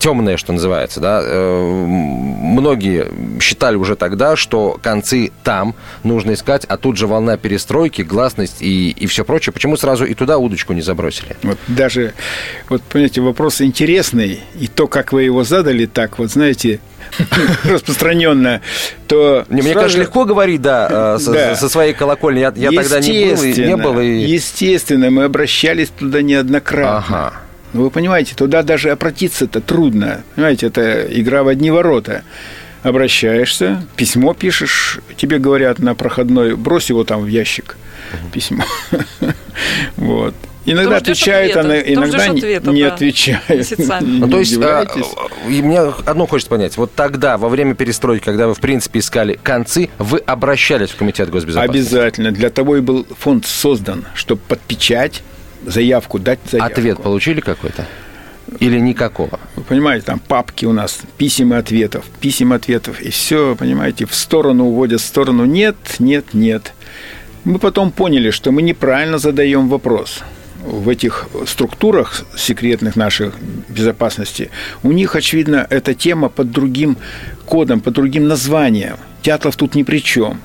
темное, 0.05 0.37
что 0.37 0.53
называется, 0.53 1.01
да, 1.01 1.23
э, 1.25 1.87
многие 1.87 3.09
считали 3.40 3.77
уже 3.77 3.97
тогда, 3.97 4.37
что 4.37 4.79
концы 4.83 5.33
там 5.43 5.75
нужно 6.03 6.35
искать, 6.35 6.67
а 6.67 6.77
тут 6.77 6.99
же 6.99 7.07
волна 7.07 7.38
перестройки, 7.38 8.03
гласность 8.03 8.61
и, 8.61 8.90
и 8.90 9.07
все 9.07 9.25
прочее. 9.25 9.55
Почему 9.55 9.79
сразу 9.79 10.05
и 10.05 10.12
туда 10.12 10.37
удочку 10.37 10.75
не 10.75 10.83
забросили? 10.83 11.38
Вот 11.43 11.57
даже, 11.69 12.12
вот, 12.69 12.83
понимаете, 12.83 13.23
вопрос 13.23 13.62
интересный, 13.62 14.40
и 14.61 14.67
то, 14.67 14.88
как 14.88 15.14
вы 15.14 15.23
его 15.23 15.43
задали, 15.43 15.87
так 15.87 16.19
вот, 16.19 16.31
знаете, 16.31 16.81
распространенная, 17.64 18.61
то... 19.09 19.47
Мне 19.49 19.62
сразу... 19.62 19.79
конечно, 19.79 20.01
легко 20.01 20.27
говорить, 20.27 20.61
да, 20.61 21.17
э, 21.19 21.33
да. 21.33 21.57
Со, 21.57 21.71
своей 21.71 21.95
колокольни. 21.95 22.40
Я, 22.40 22.53
я 22.55 22.71
тогда 22.73 23.01
не 23.01 23.35
был, 23.35 23.43
и, 23.43 23.55
не 23.55 23.77
был. 23.79 24.01
И... 24.01 24.07
Естественно, 24.07 25.11
мы 25.11 25.25
обращались 25.25 25.88
туда 25.88 26.21
неоднократно. 26.21 26.99
Ага. 26.99 27.43
Но 27.74 27.82
вы 27.82 27.90
понимаете, 27.90 28.34
туда 28.37 28.62
даже 28.62 28.90
обратиться-то 28.90 29.60
трудно. 29.60 30.22
Понимаете, 30.37 30.68
это 30.68 31.06
игра 31.10 31.42
в 31.42 31.48
одни 31.48 31.70
ворота. 31.70 32.22
обращаешься, 32.84 33.84
письмо 33.96 34.32
пишешь, 34.32 35.00
тебе 35.16 35.38
говорят 35.38 35.80
на 35.80 35.94
проходной, 35.94 36.54
брось 36.54 36.90
его 36.90 37.02
там 37.04 37.22
в 37.22 37.26
ящик, 37.26 37.76
письмо. 38.32 38.64
Вот. 39.96 40.34
Иногда 40.66 40.96
отвечает, 40.96 41.56
она 41.56 41.78
иногда 41.78 42.24
ответа, 42.24 42.70
не 42.70 42.82
да. 42.82 42.94
отвечает. 42.94 43.72
Ну, 44.00 44.28
то 44.28 44.38
есть, 44.38 44.56
а, 44.62 44.87
и 45.46 45.62
мне 45.62 45.80
одно 45.80 46.26
хочется 46.26 46.50
понять. 46.50 46.76
Вот 46.76 46.94
тогда, 46.94 47.37
во 47.37 47.48
время 47.48 47.74
перестройки, 47.74 48.24
когда 48.24 48.48
вы, 48.48 48.54
в 48.54 48.60
принципе, 48.60 49.00
искали 49.00 49.38
концы, 49.42 49.90
вы 49.98 50.18
обращались 50.18 50.90
в 50.90 50.96
Комитет 50.96 51.28
госбезопасности? 51.30 51.78
Обязательно. 51.78 52.32
Для 52.32 52.48
того 52.48 52.76
и 52.78 52.80
был 52.80 53.06
фонд 53.18 53.46
создан, 53.46 54.06
чтобы 54.14 54.40
под 54.48 54.60
печать 54.60 55.22
заявку 55.66 56.18
дать 56.18 56.40
заявку. 56.50 56.72
Ответ 56.72 57.03
получили 57.03 57.40
какой-то? 57.40 57.87
Или 58.61 58.79
никакого? 58.79 59.40
Вы 59.57 59.62
понимаете, 59.62 60.07
там 60.07 60.18
папки 60.18 60.66
у 60.66 60.72
нас, 60.72 61.00
писем 61.16 61.55
и 61.55 61.57
ответов, 61.57 62.05
писем 62.20 62.53
ответов, 62.53 63.00
и 63.00 63.11
все, 63.11 63.57
понимаете, 63.57 64.07
в 64.07 64.14
сторону 64.14 64.66
уводят, 64.66 65.00
в 65.00 65.05
сторону 65.05 65.44
нет, 65.44 65.77
нет, 65.98 66.35
нет. 66.35 66.74
Мы 67.44 67.59
потом 67.59 67.90
поняли, 67.90 68.31
что 68.31 68.53
мы 68.53 68.62
неправильно 68.62 69.18
задаем 69.18 69.68
вопрос 69.68 70.22
в 70.64 70.88
этих 70.88 71.29
структурах 71.46 72.24
секретных 72.37 72.96
наших 72.96 73.35
безопасности, 73.68 74.50
у 74.83 74.92
них, 74.92 75.14
очевидно, 75.14 75.66
эта 75.68 75.94
тема 75.94 76.29
под 76.29 76.50
другим 76.50 76.96
кодом, 77.44 77.81
под 77.81 77.94
другим 77.94 78.27
названием. 78.29 78.96
Дятлов 79.22 79.57
тут 79.57 79.74
ни 79.74 79.83
при 79.83 80.03
чем. 80.03 80.40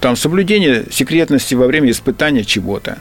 Там 0.00 0.16
соблюдение 0.16 0.84
секретности 0.90 1.54
во 1.54 1.66
время 1.66 1.90
испытания 1.90 2.44
чего-то. 2.44 2.98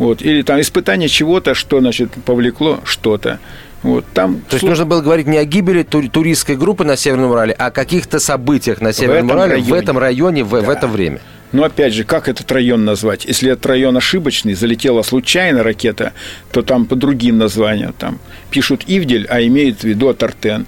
Вот. 0.00 0.22
Или 0.22 0.40
там 0.40 0.58
испытание 0.62 1.10
чего-то, 1.10 1.52
что, 1.52 1.78
значит, 1.78 2.12
повлекло 2.24 2.80
что-то. 2.84 3.38
Вот, 3.82 4.06
там... 4.14 4.40
То 4.48 4.56
есть 4.56 4.64
нужно 4.64 4.86
было 4.86 5.02
говорить 5.02 5.26
не 5.26 5.36
о 5.36 5.44
гибели 5.44 5.82
туристской 5.82 6.56
группы 6.56 6.84
на 6.84 6.96
Северном 6.96 7.32
Урале, 7.32 7.52
а 7.52 7.66
о 7.66 7.70
каких-то 7.70 8.18
событиях 8.18 8.80
на 8.80 8.94
Северном 8.94 9.30
Урале 9.30 9.52
районе. 9.52 9.70
в 9.70 9.74
этом 9.74 9.98
районе 9.98 10.42
в, 10.42 10.52
да. 10.52 10.60
в 10.62 10.70
это 10.70 10.88
время. 10.88 11.20
Но 11.52 11.64
опять 11.64 11.92
же, 11.92 12.04
как 12.04 12.30
этот 12.30 12.50
район 12.50 12.86
назвать? 12.86 13.26
Если 13.26 13.52
этот 13.52 13.66
район 13.66 13.94
ошибочный, 13.94 14.54
залетела 14.54 15.02
случайно 15.02 15.62
ракета, 15.62 16.14
то 16.50 16.62
там 16.62 16.86
по 16.86 16.96
другим 16.96 17.36
названиям. 17.36 17.92
Там 17.92 18.20
пишут 18.50 18.84
Ивдель, 18.86 19.26
а 19.28 19.42
имеют 19.42 19.80
в 19.80 19.84
виду 19.84 20.08
Атартен. 20.08 20.66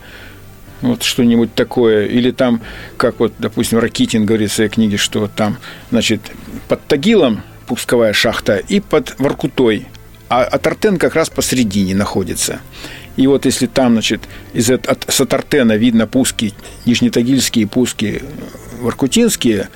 Вот 0.83 1.05
что-нибудь 1.05 1.55
такое. 1.55 2.05
Или 2.05 2.33
там, 2.33 2.61
как 2.99 3.19
вот, 3.19 3.33
допустим, 3.39 3.79
Ракитин 3.79 4.27
говорит 4.27 4.51
в 4.51 4.55
своей 4.55 4.69
книге, 4.69 4.99
что 4.99 5.27
там, 5.27 5.57
значит, 5.91 6.21
под 6.69 6.85
Тагилом 6.87 7.43
пусковая 7.67 8.13
шахта 8.13 8.57
и 8.57 8.81
под 8.81 9.19
Воркутой. 9.19 9.89
А 10.29 10.45
Атартен 10.45 10.99
как 10.99 11.15
раз 11.15 11.29
посередине 11.29 11.95
находится. 11.95 12.61
И 13.17 13.27
вот 13.27 13.45
если 13.45 13.67
там, 13.67 13.93
значит, 13.93 14.23
из 14.55 14.71
от, 14.71 15.05
с 15.09 15.21
Атартена 15.21 15.77
видно 15.77 16.07
пуски, 16.07 16.55
нижнетагильские 16.87 17.67
пуски 17.67 18.23
воркутинские, 18.81 19.69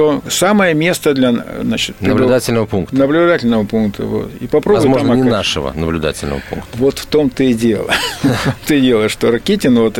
то 0.00 0.22
самое 0.30 0.72
место 0.72 1.12
для 1.12 1.30
значит, 1.60 2.00
наблюдательного 2.00 2.64
пункта. 2.64 2.96
Наблюдательного 2.96 3.64
пункта. 3.64 4.04
Вот. 4.04 4.30
И 4.40 4.46
попробуй 4.46 4.80
Возможно, 4.80 5.08
там, 5.08 5.22
не 5.22 5.28
нашего 5.28 5.74
наблюдательного 5.74 6.40
пункта. 6.48 6.68
Вот 6.78 6.98
в 6.98 7.04
том-то 7.04 7.44
и 7.44 7.52
дело. 7.52 7.92
и 8.70 8.80
дело, 8.80 9.10
что 9.10 9.30
Ракетин, 9.30 9.78
вот 9.78 9.98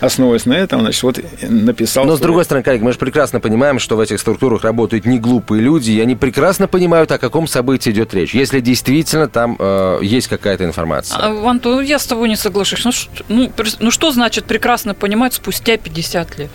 основываясь 0.00 0.44
на 0.44 0.52
этом, 0.52 0.82
значит, 0.82 1.02
вот 1.02 1.20
написал... 1.40 2.04
Но, 2.04 2.16
с 2.16 2.20
другой 2.20 2.44
стороны, 2.44 2.62
коллеги, 2.62 2.82
мы 2.82 2.92
же 2.92 2.98
прекрасно 2.98 3.40
понимаем, 3.40 3.78
что 3.78 3.96
в 3.96 4.00
этих 4.00 4.20
структурах 4.20 4.62
работают 4.62 5.06
не 5.06 5.18
глупые 5.18 5.62
люди, 5.62 5.92
и 5.92 6.00
они 6.02 6.16
прекрасно 6.16 6.68
понимают, 6.68 7.10
о 7.10 7.16
каком 7.16 7.46
событии 7.46 7.92
идет 7.92 8.12
речь, 8.12 8.34
если 8.34 8.60
действительно 8.60 9.26
там 9.26 9.56
э, 9.58 10.00
есть 10.02 10.28
какая-то 10.28 10.66
информация. 10.66 11.16
А, 11.16 11.48
Антон, 11.48 11.82
я 11.82 11.98
с 11.98 12.04
тобой 12.04 12.28
не 12.28 12.36
соглашусь. 12.36 12.84
Ну, 12.84 12.92
ну, 13.28 13.50
ну, 13.78 13.90
что 13.90 14.10
значит 14.10 14.44
прекрасно 14.44 14.92
понимать 14.92 15.32
спустя 15.32 15.78
50 15.78 16.38
лет? 16.38 16.50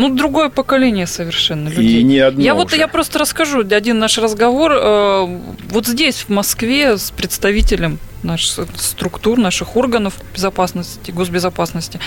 Ну, 0.00 0.08
другое 0.08 0.48
поколение 0.48 1.06
совершенно 1.06 1.68
людей. 1.68 2.00
И 2.00 2.02
не 2.02 2.20
одно 2.20 2.42
Я 2.42 2.54
уже. 2.54 2.62
вот 2.62 2.72
я 2.72 2.88
просто 2.88 3.18
расскажу 3.18 3.60
один 3.60 3.98
наш 3.98 4.16
разговор 4.16 4.72
э, 4.72 5.38
вот 5.68 5.86
здесь, 5.86 6.22
в 6.22 6.30
Москве, 6.30 6.96
с 6.96 7.10
представителем 7.10 7.98
наших 8.22 8.66
структур, 8.76 9.38
наших 9.38 9.76
органов 9.76 10.14
безопасности, 10.34 11.10
госбезопасности. 11.10 12.00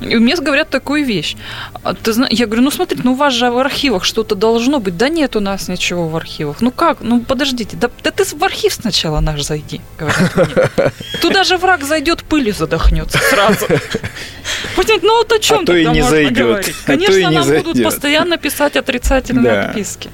И 0.00 0.16
мне 0.16 0.34
говорят 0.36 0.70
такую 0.70 1.04
вещь. 1.04 1.36
А 1.82 1.94
ты 1.94 2.12
зна... 2.12 2.26
Я 2.30 2.46
говорю, 2.46 2.62
ну 2.62 2.70
смотри, 2.70 2.98
ну 3.02 3.12
у 3.12 3.14
вас 3.14 3.32
же 3.32 3.50
в 3.50 3.58
архивах 3.58 4.04
что-то 4.04 4.34
должно 4.34 4.80
быть. 4.80 4.96
Да 4.96 5.08
нет 5.08 5.36
у 5.36 5.40
нас 5.40 5.68
ничего 5.68 6.08
в 6.08 6.16
архивах. 6.16 6.60
Ну 6.60 6.70
как? 6.70 7.00
Ну 7.00 7.20
подождите, 7.20 7.76
да, 7.76 7.90
да 8.02 8.10
ты 8.10 8.24
в 8.24 8.44
архив 8.44 8.72
сначала 8.74 9.20
наш 9.20 9.42
зайди, 9.42 9.80
говорят 9.98 10.36
мне. 10.36 10.92
Туда 11.20 11.44
же 11.44 11.56
враг 11.56 11.84
зайдет, 11.84 12.24
пылью 12.24 12.54
задохнется 12.54 13.18
сразу. 13.18 13.66
Понимаете, 14.76 15.06
ну 15.06 15.16
вот 15.18 15.32
о 15.32 15.38
чем 15.38 15.60
а 15.62 15.66
тогда 15.66 15.88
можно 15.90 16.10
зайдет. 16.10 16.38
говорить? 16.38 16.74
А 16.84 16.86
Конечно, 16.86 17.30
нам 17.30 17.44
зайдет. 17.44 17.64
будут 17.64 17.84
постоянно 17.84 18.36
писать 18.36 18.76
отрицательные 18.76 19.44
да. 19.44 19.64
отписки. 19.68 20.10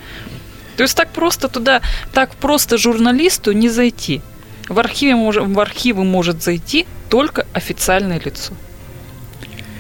То 0.77 0.85
есть 0.85 0.97
так 0.97 1.11
просто 1.11 1.49
туда, 1.49 1.83
так 2.13 2.35
просто 2.37 2.79
журналисту 2.79 3.53
не 3.53 3.69
зайти. 3.69 4.23
В, 4.69 4.79
архиве, 4.79 5.15
в 5.15 5.61
архивы 5.61 6.05
может 6.05 6.43
зайти 6.43 6.87
только 7.09 7.47
официальное 7.53 8.21
лицо. 8.25 8.55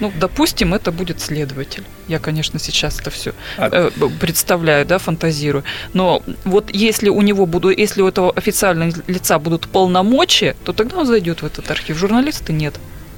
Ну, 0.01 0.13
допустим, 0.19 0.75
это 0.75 0.93
будет 0.93 1.21
следователь. 1.21 1.85
Я, 2.09 2.19
конечно, 2.19 2.59
сейчас 2.59 2.99
это 3.01 3.11
все 3.11 3.33
а 3.57 3.69
э, 3.71 3.91
представляю, 4.19 4.87
да, 4.87 4.99
фантазирую. 4.99 5.65
Но 5.93 6.23
вот 6.45 6.71
если 6.73 7.09
у 7.09 7.21
него 7.23 7.47
будут, 7.47 7.79
если 7.79 8.03
у 8.03 8.09
этого 8.09 8.33
официального 8.33 8.93
лица 9.07 9.39
будут 9.39 9.69
полномочия, 9.69 10.57
то 10.65 10.73
тогда 10.73 10.99
он 10.99 11.07
зайдет 11.07 11.43
в 11.43 11.47
этот 11.47 11.71
архив. 11.71 11.99
Журналисты 11.99 12.53
нет. 12.53 12.75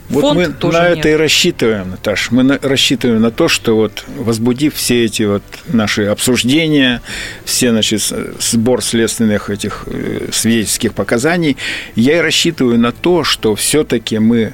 Вот 0.08 0.22
Фонд 0.22 0.36
мы 0.36 0.46
тоже 0.48 0.78
на 0.78 0.88
нет. 0.90 0.98
это 0.98 1.08
и 1.08 1.12
рассчитываем, 1.14 1.90
Наташ. 1.90 2.30
Мы 2.32 2.42
на, 2.42 2.58
рассчитываем 2.60 3.22
на 3.22 3.30
то, 3.30 3.48
что 3.48 3.76
вот 3.76 4.04
возбудив 4.18 4.74
все 4.74 5.04
эти 5.04 5.22
вот 5.22 5.42
наши 5.68 6.04
обсуждения, 6.04 7.00
все, 7.44 7.70
значит, 7.70 8.02
сбор 8.38 8.82
следственных 8.82 9.48
этих 9.48 9.84
э, 9.86 10.28
свидетельских 10.30 10.92
показаний, 10.92 11.56
я 11.94 12.18
и 12.18 12.20
рассчитываю 12.20 12.78
на 12.78 12.92
то, 12.92 13.24
что 13.24 13.54
все-таки 13.54 14.18
мы 14.18 14.52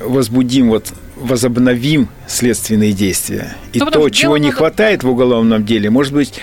возбудим 0.00 0.70
вот 0.70 0.92
возобновим 1.20 2.08
следственные 2.26 2.92
действия. 2.92 3.56
И 3.72 3.78
ну, 3.78 3.86
то, 3.86 4.08
чего 4.10 4.36
не 4.36 4.46
надо... 4.46 4.56
хватает 4.56 5.02
в 5.02 5.10
уголовном 5.10 5.64
деле, 5.64 5.90
может 5.90 6.12
быть, 6.12 6.34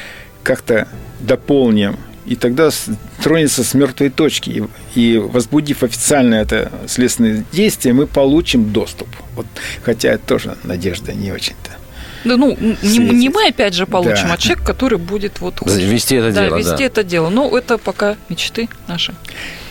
как-то 0.44 0.88
дополним. 1.20 1.98
И 2.26 2.36
тогда 2.36 2.70
тронется 3.24 3.64
с 3.64 3.74
мертвой 3.74 4.10
точки. 4.10 4.68
И, 4.96 5.18
возбудив 5.18 5.84
официально 5.84 6.36
это 6.36 6.72
следственное 6.86 7.46
действие, 7.54 7.94
мы 7.94 8.06
получим 8.06 8.72
доступ. 8.72 9.08
Вот, 9.36 9.46
хотя 9.82 10.10
это 10.10 10.26
тоже 10.26 10.58
надежда 10.64 11.14
не 11.14 11.32
очень-то. 11.32 11.77
Да, 12.28 12.38
ну, 12.38 12.58
не, 12.60 12.98
не 12.98 13.30
мы 13.30 13.48
опять 13.48 13.74
же 13.74 13.86
получим, 13.86 14.28
да. 14.28 14.34
а 14.34 14.38
человек, 14.38 14.66
который 14.66 14.98
будет 14.98 15.40
вот 15.40 15.62
вести 15.66 16.16
это 16.16 16.32
да, 16.32 16.46
дело. 16.46 16.58
Вести 16.58 16.78
да. 16.78 16.84
это 16.84 17.04
дело. 17.04 17.30
Но 17.30 17.58
это 17.58 17.78
пока 17.78 18.16
мечты 18.30 18.70
наши. 18.88 19.14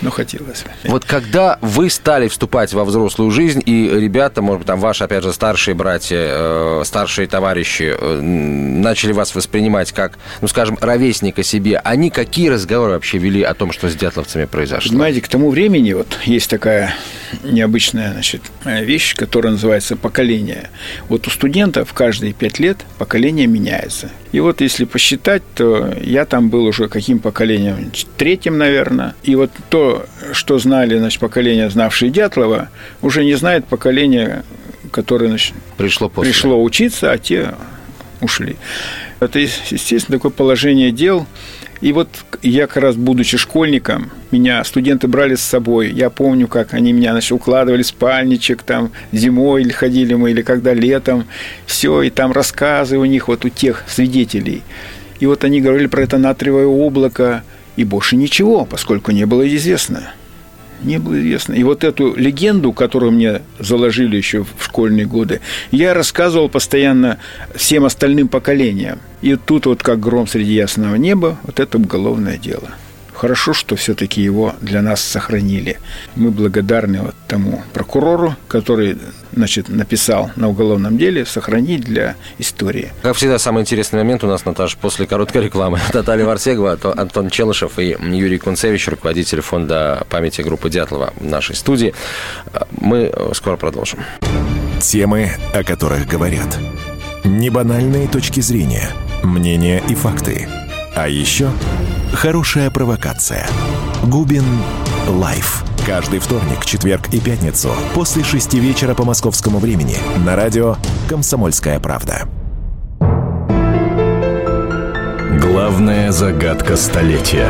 Ну, 0.03 0.11
хотелось 0.11 0.63
бы. 0.63 0.71
Вот 0.91 1.05
когда 1.05 1.59
вы 1.61 1.89
стали 1.91 2.29
вступать 2.29 2.73
во 2.73 2.85
взрослую 2.85 3.31
жизнь, 3.31 3.63
и 3.65 3.89
ребята, 3.89 4.43
может 4.43 4.61
быть, 4.61 4.67
там 4.67 4.81
ваши, 4.81 5.05
опять 5.05 5.23
же, 5.23 5.33
старшие 5.33 5.75
братья, 5.75 6.19
э, 6.19 6.83
старшие 6.85 7.27
товарищи 7.27 7.95
э, 7.99 8.21
начали 8.21 9.13
вас 9.13 9.35
воспринимать 9.35 9.93
как, 9.93 10.19
ну, 10.41 10.49
скажем, 10.49 10.77
ровесника 10.81 11.43
себе, 11.43 11.79
они 11.79 12.11
какие 12.11 12.49
разговоры 12.49 12.93
вообще 12.93 13.19
вели 13.19 13.43
о 13.43 13.55
том, 13.55 13.73
что 13.73 13.89
с 13.89 13.95
дятловцами 13.95 14.45
произошло? 14.45 14.91
Понимаете, 14.91 15.21
к 15.21 15.29
тому 15.29 15.51
времени 15.51 15.93
вот 15.93 16.19
есть 16.25 16.51
такая 16.51 16.95
необычная 17.43 18.13
значит, 18.13 18.43
вещь, 18.65 19.15
которая 19.15 19.53
называется 19.53 19.97
поколение. 19.97 20.71
Вот 21.09 21.27
у 21.27 21.31
студентов 21.31 21.93
каждые 21.93 22.33
пять 22.33 22.59
лет 22.59 22.79
поколение 22.99 23.47
меняется. 23.47 24.11
И 24.33 24.41
вот 24.41 24.61
если 24.61 24.85
посчитать, 24.85 25.43
то 25.55 25.95
я 26.01 26.25
там 26.25 26.51
был 26.51 26.65
уже 26.65 26.89
каким 26.89 27.19
поколением? 27.19 27.91
Третьим, 28.17 28.59
наверное. 28.59 29.15
И 29.23 29.35
вот 29.35 29.51
то, 29.71 30.07
что 30.33 30.59
знали, 30.59 30.99
значит, 30.99 31.21
поколение, 31.21 31.71
знавшее 31.71 32.11
Дятлова, 32.11 32.71
уже 33.03 33.25
не 33.25 33.35
знает 33.35 33.67
поколение, 33.67 34.45
которое 34.91 35.29
значит, 35.29 35.55
пришло, 35.77 36.09
после. 36.09 36.33
пришло 36.33 36.63
учиться, 36.63 37.13
а 37.13 37.19
те 37.19 37.55
ушли. 38.21 38.57
Это, 39.21 39.39
естественно, 39.39 40.19
такое 40.19 40.31
положение 40.31 40.91
дел. 40.91 41.27
И 41.81 41.93
вот 41.93 42.09
я 42.43 42.67
как 42.67 42.79
раз, 42.79 42.97
будучи 42.97 43.37
школьником, 43.37 44.11
меня 44.31 44.65
студенты 44.65 45.09
брали 45.09 45.35
с 45.35 45.43
собой. 45.43 45.91
Я 45.91 46.11
помню, 46.11 46.49
как 46.49 46.75
они 46.75 46.93
меня 46.93 47.13
значит, 47.13 47.33
укладывали 47.33 47.83
в 47.83 47.87
спальничек, 47.87 48.63
там 48.63 48.93
зимой 49.13 49.63
или 49.63 49.71
ходили 49.71 50.15
мы, 50.15 50.31
или 50.31 50.43
когда 50.43 50.73
летом. 50.73 51.27
Все, 51.67 52.03
и 52.03 52.11
там 52.11 52.33
рассказы 52.33 52.99
у 52.99 53.05
них, 53.05 53.29
вот 53.29 53.45
у 53.45 53.49
тех 53.49 53.85
свидетелей. 53.87 54.63
И 55.21 55.27
вот 55.27 55.45
они 55.45 55.61
говорили 55.61 55.87
про 55.87 56.03
это 56.03 56.19
натриевое 56.19 56.67
облако, 56.67 57.43
и 57.77 57.85
больше 57.85 58.17
ничего, 58.17 58.65
поскольку 58.65 59.13
не 59.13 59.27
было 59.27 59.47
известно 59.55 60.13
не 60.83 60.99
было 60.99 61.19
известно. 61.19 61.55
И 61.55 61.63
вот 61.63 61.85
эту 61.85 62.15
легенду, 62.15 62.73
которую 62.73 63.13
мне 63.13 63.43
заложили 63.59 64.17
еще 64.17 64.45
в 64.45 64.65
школьные 64.65 65.07
годы, 65.07 65.41
я 65.71 65.95
рассказывал 65.95 66.49
постоянно 66.49 67.19
всем 67.55 67.85
остальным 67.85 68.29
поколениям. 68.29 68.99
И 69.23 69.37
тут 69.37 69.67
вот 69.67 69.83
как 69.83 70.01
гром 70.01 70.27
среди 70.27 70.55
ясного 70.55 70.97
неба, 70.97 71.39
вот 71.45 71.61
это 71.61 71.79
уголовное 71.79 72.39
дело. 72.39 72.71
Хорошо, 73.17 73.55
что 73.55 73.77
все-таки 73.77 74.21
его 74.21 74.55
для 74.61 74.83
нас 74.83 75.01
сохранили. 75.01 75.79
Мы 76.17 76.31
благодарны 76.31 77.01
вот 77.01 77.15
тому 77.27 77.63
прокурору, 77.73 78.37
который 78.47 78.99
значит, 79.33 79.71
написал 79.71 80.31
на 80.37 80.49
уголовном 80.49 80.99
деле 80.99 81.25
сохранить 81.25 81.83
для 81.83 82.17
истории. 82.37 82.93
Как 83.01 83.17
всегда, 83.17 83.39
самый 83.39 83.63
интересный 83.63 84.01
момент 84.01 84.23
у 84.23 84.27
нас, 84.27 84.45
Наташа, 84.45 84.77
после 84.77 85.07
короткой 85.07 85.45
рекламы. 85.45 85.81
Наталья 85.95 86.27
Варсегова, 86.27 86.79
Антон 86.97 87.31
Челышев 87.31 87.79
и 87.79 87.97
Юрий 87.99 88.39
Кунцевич, 88.39 88.87
руководитель 88.89 89.41
фонда 89.41 90.07
памяти 90.11 90.43
группы 90.43 90.69
Дятлова 90.69 91.15
в 91.17 91.25
нашей 91.25 91.55
студии. 91.55 91.95
Мы 92.71 93.11
скоро 93.33 93.57
продолжим. 93.57 94.01
Темы, 94.81 95.31
о 95.55 95.65
которых 95.65 96.07
говорят. 96.07 96.59
Небанальные 97.25 98.09
точки 98.09 98.41
зрения, 98.41 98.91
мнения 99.23 99.83
и 99.89 99.95
факты. 99.95 100.49
А 100.95 101.09
еще 101.09 101.51
хорошая 102.13 102.71
провокация. 102.71 103.47
Губин 104.05 104.45
Live. 105.09 105.65
Каждый 105.87 106.19
вторник, 106.19 106.65
четверг 106.65 107.09
и 107.13 107.21
пятницу 107.21 107.71
после 107.95 108.25
шести 108.25 108.59
вечера 108.59 108.95
по 108.95 109.05
московскому 109.05 109.59
времени 109.59 109.97
на 110.25 110.35
радио 110.35 110.77
«Комсомольская 111.09 111.79
правда». 111.79 112.29
Главная 115.41 116.11
загадка 116.11 116.77
столетия. 116.77 117.49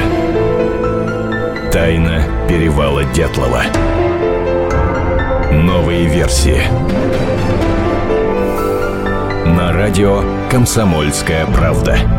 Тайна 1.72 2.24
перевала 2.48 3.04
Дятлова. 3.04 3.62
Новые 5.50 6.06
версии. 6.06 6.60
На 9.46 9.72
радио 9.72 10.22
«Комсомольская 10.50 11.46
правда». 11.46 12.15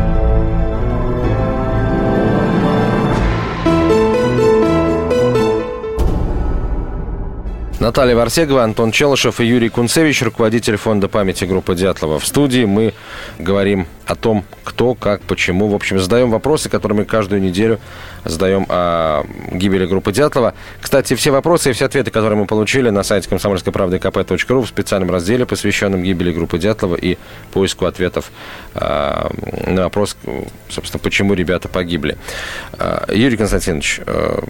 Наталья 7.80 8.16
Варсегова, 8.16 8.64
Антон 8.64 8.90
Челышев 8.90 9.40
и 9.40 9.46
Юрий 9.46 9.68
Кунцевич, 9.68 10.22
руководитель 10.22 10.76
фонда 10.76 11.06
памяти 11.06 11.44
группы 11.44 11.76
Дятлова 11.76 12.18
в 12.18 12.26
студии. 12.26 12.64
Мы 12.64 12.92
говорим 13.38 13.86
о 14.08 14.14
том, 14.14 14.44
кто, 14.64 14.94
как, 14.94 15.20
почему. 15.20 15.68
В 15.68 15.74
общем, 15.74 15.98
задаем 15.98 16.30
вопросы, 16.30 16.70
которые 16.70 16.98
мы 16.98 17.04
каждую 17.04 17.42
неделю 17.42 17.78
задаем 18.24 18.66
о 18.68 19.24
гибели 19.52 19.84
группы 19.86 20.12
Дятлова. 20.12 20.54
Кстати, 20.80 21.14
все 21.14 21.30
вопросы 21.30 21.70
и 21.70 21.72
все 21.74 21.84
ответы, 21.84 22.10
которые 22.10 22.38
мы 22.38 22.46
получили 22.46 22.88
на 22.88 23.02
сайте 23.02 23.28
комсомольской 23.28 23.72
правды 23.72 23.98
kp.ру 23.98 24.62
в 24.62 24.68
специальном 24.68 25.10
разделе, 25.10 25.44
посвященном 25.44 26.02
гибели 26.02 26.32
группы 26.32 26.58
Дятлова 26.58 26.96
и 26.96 27.18
поиску 27.52 27.84
ответов 27.84 28.30
э, 28.74 29.28
на 29.66 29.84
вопрос, 29.84 30.16
собственно, 30.70 31.00
почему 31.00 31.34
ребята 31.34 31.68
погибли. 31.68 32.16
Э, 32.78 33.04
Юрий 33.12 33.36
Константинович, 33.36 34.00
э, 34.06 34.40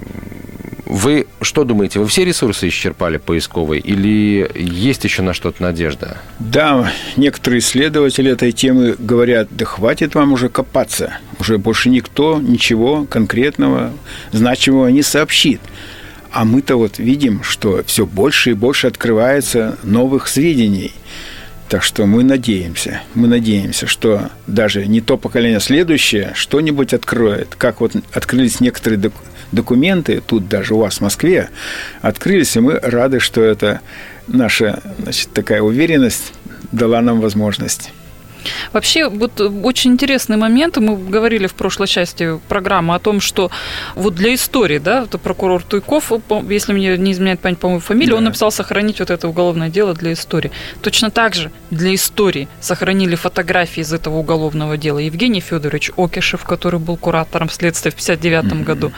вы 0.88 1.26
что 1.42 1.64
думаете, 1.64 2.00
вы 2.00 2.06
все 2.06 2.24
ресурсы 2.24 2.68
исчерпали 2.68 3.18
поисковые 3.18 3.80
или 3.80 4.50
есть 4.54 5.04
еще 5.04 5.20
на 5.20 5.34
что-то 5.34 5.62
надежда? 5.62 6.16
Да, 6.38 6.90
некоторые 7.16 7.60
исследователи 7.60 8.30
этой 8.30 8.52
темы 8.52 8.96
говорят, 8.98 9.47
да 9.50 9.64
хватит 9.64 10.14
вам 10.14 10.32
уже 10.32 10.48
копаться, 10.48 11.18
уже 11.38 11.58
больше 11.58 11.88
никто 11.88 12.40
ничего 12.40 13.06
конкретного, 13.06 13.92
значимого 14.32 14.88
не 14.88 15.02
сообщит. 15.02 15.60
А 16.30 16.44
мы-то 16.44 16.76
вот 16.76 16.98
видим, 16.98 17.42
что 17.42 17.82
все 17.84 18.04
больше 18.04 18.50
и 18.50 18.54
больше 18.54 18.86
открывается 18.86 19.78
новых 19.82 20.28
сведений. 20.28 20.92
Так 21.68 21.82
что 21.82 22.06
мы 22.06 22.22
надеемся, 22.22 23.02
мы 23.14 23.28
надеемся, 23.28 23.86
что 23.86 24.30
даже 24.46 24.86
не 24.86 25.00
то 25.00 25.18
поколение 25.18 25.60
следующее 25.60 26.32
что-нибудь 26.34 26.94
откроет, 26.94 27.54
как 27.56 27.80
вот 27.80 27.92
открылись 28.12 28.60
некоторые 28.60 29.10
документы, 29.52 30.22
тут 30.26 30.48
даже 30.48 30.74
у 30.74 30.78
вас 30.78 30.98
в 30.98 31.00
Москве, 31.02 31.50
открылись, 32.00 32.56
и 32.56 32.60
мы 32.60 32.78
рады, 32.80 33.20
что 33.20 33.42
это 33.42 33.80
наша 34.26 34.82
значит, 34.98 35.30
такая 35.32 35.60
уверенность 35.60 36.32
дала 36.72 37.02
нам 37.02 37.20
возможность. 37.20 37.92
Вообще, 38.72 39.08
вот 39.08 39.40
очень 39.40 39.92
интересный 39.92 40.36
момент. 40.36 40.76
Мы 40.78 40.96
говорили 40.96 41.46
в 41.46 41.54
прошлой 41.54 41.86
части 41.86 42.38
программы 42.48 42.94
о 42.94 42.98
том, 42.98 43.20
что 43.20 43.50
вот 43.94 44.14
для 44.14 44.34
истории, 44.34 44.78
да, 44.78 45.04
это 45.04 45.18
прокурор 45.18 45.62
Туйков, 45.62 46.12
если 46.48 46.72
мне 46.72 46.96
не 46.96 47.12
изменяет 47.12 47.40
память, 47.40 47.58
по-моему, 47.58 47.80
фамилия, 47.80 48.12
да. 48.12 48.16
он 48.16 48.24
написал 48.24 48.50
сохранить 48.50 49.00
вот 49.00 49.10
это 49.10 49.28
уголовное 49.28 49.68
дело 49.68 49.94
для 49.94 50.12
истории. 50.12 50.50
Точно 50.82 51.10
так 51.10 51.34
же 51.34 51.50
для 51.70 51.94
истории 51.94 52.48
сохранили 52.60 53.14
фотографии 53.14 53.80
из 53.80 53.92
этого 53.92 54.18
уголовного 54.18 54.76
дела 54.76 54.98
Евгений 54.98 55.40
Федорович 55.40 55.90
Окишев, 55.96 56.44
который 56.44 56.80
был 56.80 56.96
куратором 56.96 57.50
следствия 57.50 57.90
в 57.90 57.94
59 57.94 58.44
mm-hmm. 58.44 58.64
году. 58.64 58.92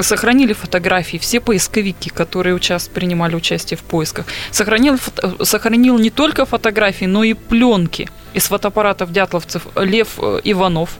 Сохранили 0.00 0.52
фотографии 0.52 1.18
все 1.18 1.40
поисковики, 1.40 2.10
которые 2.10 2.54
участ... 2.54 2.90
принимали 2.90 3.34
участие 3.34 3.76
в 3.76 3.82
поисках. 3.82 4.26
Сохранил, 4.50 4.98
сохранил 5.42 5.98
не 5.98 6.10
только 6.10 6.46
фотографии, 6.46 7.04
но 7.04 7.24
и 7.24 7.34
пленки 7.34 8.08
из 8.34 8.44
фотоаппаратов 8.44 9.12
дятловцев 9.12 9.66
Лев 9.76 10.18
э, 10.18 10.40
Иванов, 10.44 10.98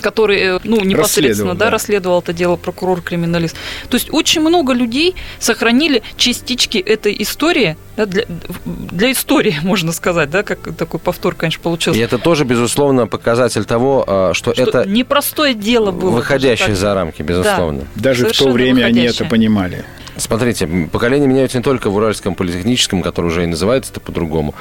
который, 0.00 0.38
э, 0.38 0.58
ну, 0.64 0.80
непосредственно, 0.82 1.54
да, 1.54 1.66
да, 1.66 1.70
расследовал 1.70 2.20
это 2.20 2.32
дело 2.32 2.56
прокурор-криминалист. 2.56 3.56
То 3.88 3.96
есть 3.96 4.12
очень 4.12 4.40
много 4.40 4.72
людей 4.72 5.14
сохранили 5.38 6.02
частички 6.16 6.78
этой 6.78 7.16
истории 7.22 7.76
да, 7.96 8.06
для, 8.06 8.24
для 8.64 9.12
истории, 9.12 9.56
можно 9.62 9.92
сказать, 9.92 10.30
да, 10.30 10.42
как 10.42 10.74
такой 10.76 11.00
повтор, 11.00 11.34
конечно, 11.34 11.62
получился. 11.62 11.98
И 11.98 12.02
это 12.02 12.18
тоже, 12.18 12.44
безусловно, 12.44 13.06
показатель 13.06 13.64
того, 13.64 14.04
э, 14.06 14.30
что, 14.34 14.52
что 14.54 14.62
это... 14.62 14.88
непростое 14.88 15.54
дело 15.54 15.90
было. 15.90 16.10
Выходящее 16.10 16.76
за 16.76 16.94
рамки, 16.94 17.22
безусловно. 17.22 17.80
Да, 17.94 18.10
Даже 18.10 18.26
в 18.26 18.32
то 18.36 18.50
время 18.50 18.84
они 18.84 19.02
это 19.02 19.24
понимали. 19.24 19.84
Смотрите, 20.18 20.66
поколения 20.66 21.26
меняются 21.26 21.58
не 21.58 21.64
только 21.64 21.90
в 21.90 21.96
Уральском 21.96 22.34
политехническом, 22.34 23.02
который 23.02 23.26
уже 23.26 23.44
и 23.44 23.46
называется 23.46 23.92
это 23.92 24.00
по-другому. 24.00 24.54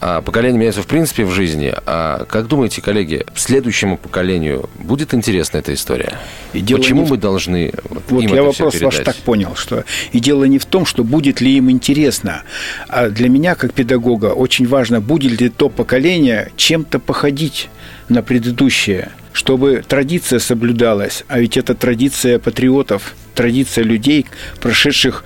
А 0.00 0.22
поколения 0.22 0.58
меняются 0.58 0.82
в 0.82 0.86
принципе 0.86 1.24
в 1.24 1.30
жизни. 1.30 1.74
А 1.86 2.24
как 2.24 2.48
думаете, 2.48 2.82
коллеги, 2.82 3.26
следующему 3.34 3.96
поколению 3.96 4.68
будет 4.78 5.14
интересна 5.14 5.58
эта 5.58 5.74
история? 5.74 6.18
И 6.52 6.60
дело 6.60 6.78
Почему 6.78 7.02
не... 7.02 7.10
мы 7.10 7.16
должны 7.16 7.72
вот 8.08 8.22
им 8.22 8.28
я 8.28 8.36
это 8.36 8.42
вопрос 8.44 8.80
ваш 8.80 8.96
так 8.96 9.16
понял, 9.16 9.54
что 9.56 9.84
и 10.12 10.20
дело 10.20 10.44
не 10.44 10.58
в 10.58 10.66
том, 10.66 10.86
что 10.86 11.04
будет 11.04 11.40
ли 11.40 11.56
им 11.56 11.70
интересно, 11.70 12.42
а 12.88 13.08
для 13.08 13.28
меня 13.28 13.54
как 13.54 13.72
педагога 13.72 14.26
очень 14.26 14.66
важно, 14.66 15.00
будет 15.00 15.40
ли 15.40 15.48
то 15.48 15.68
поколение 15.68 16.50
чем-то 16.56 16.98
походить 16.98 17.68
на 18.08 18.22
предыдущее– 18.22 19.10
чтобы 19.34 19.82
традиция 19.86 20.38
соблюдалась, 20.38 21.24
а 21.28 21.40
ведь 21.40 21.56
это 21.56 21.74
традиция 21.74 22.38
патриотов, 22.38 23.16
традиция 23.34 23.82
людей, 23.82 24.26
прошедших, 24.60 25.24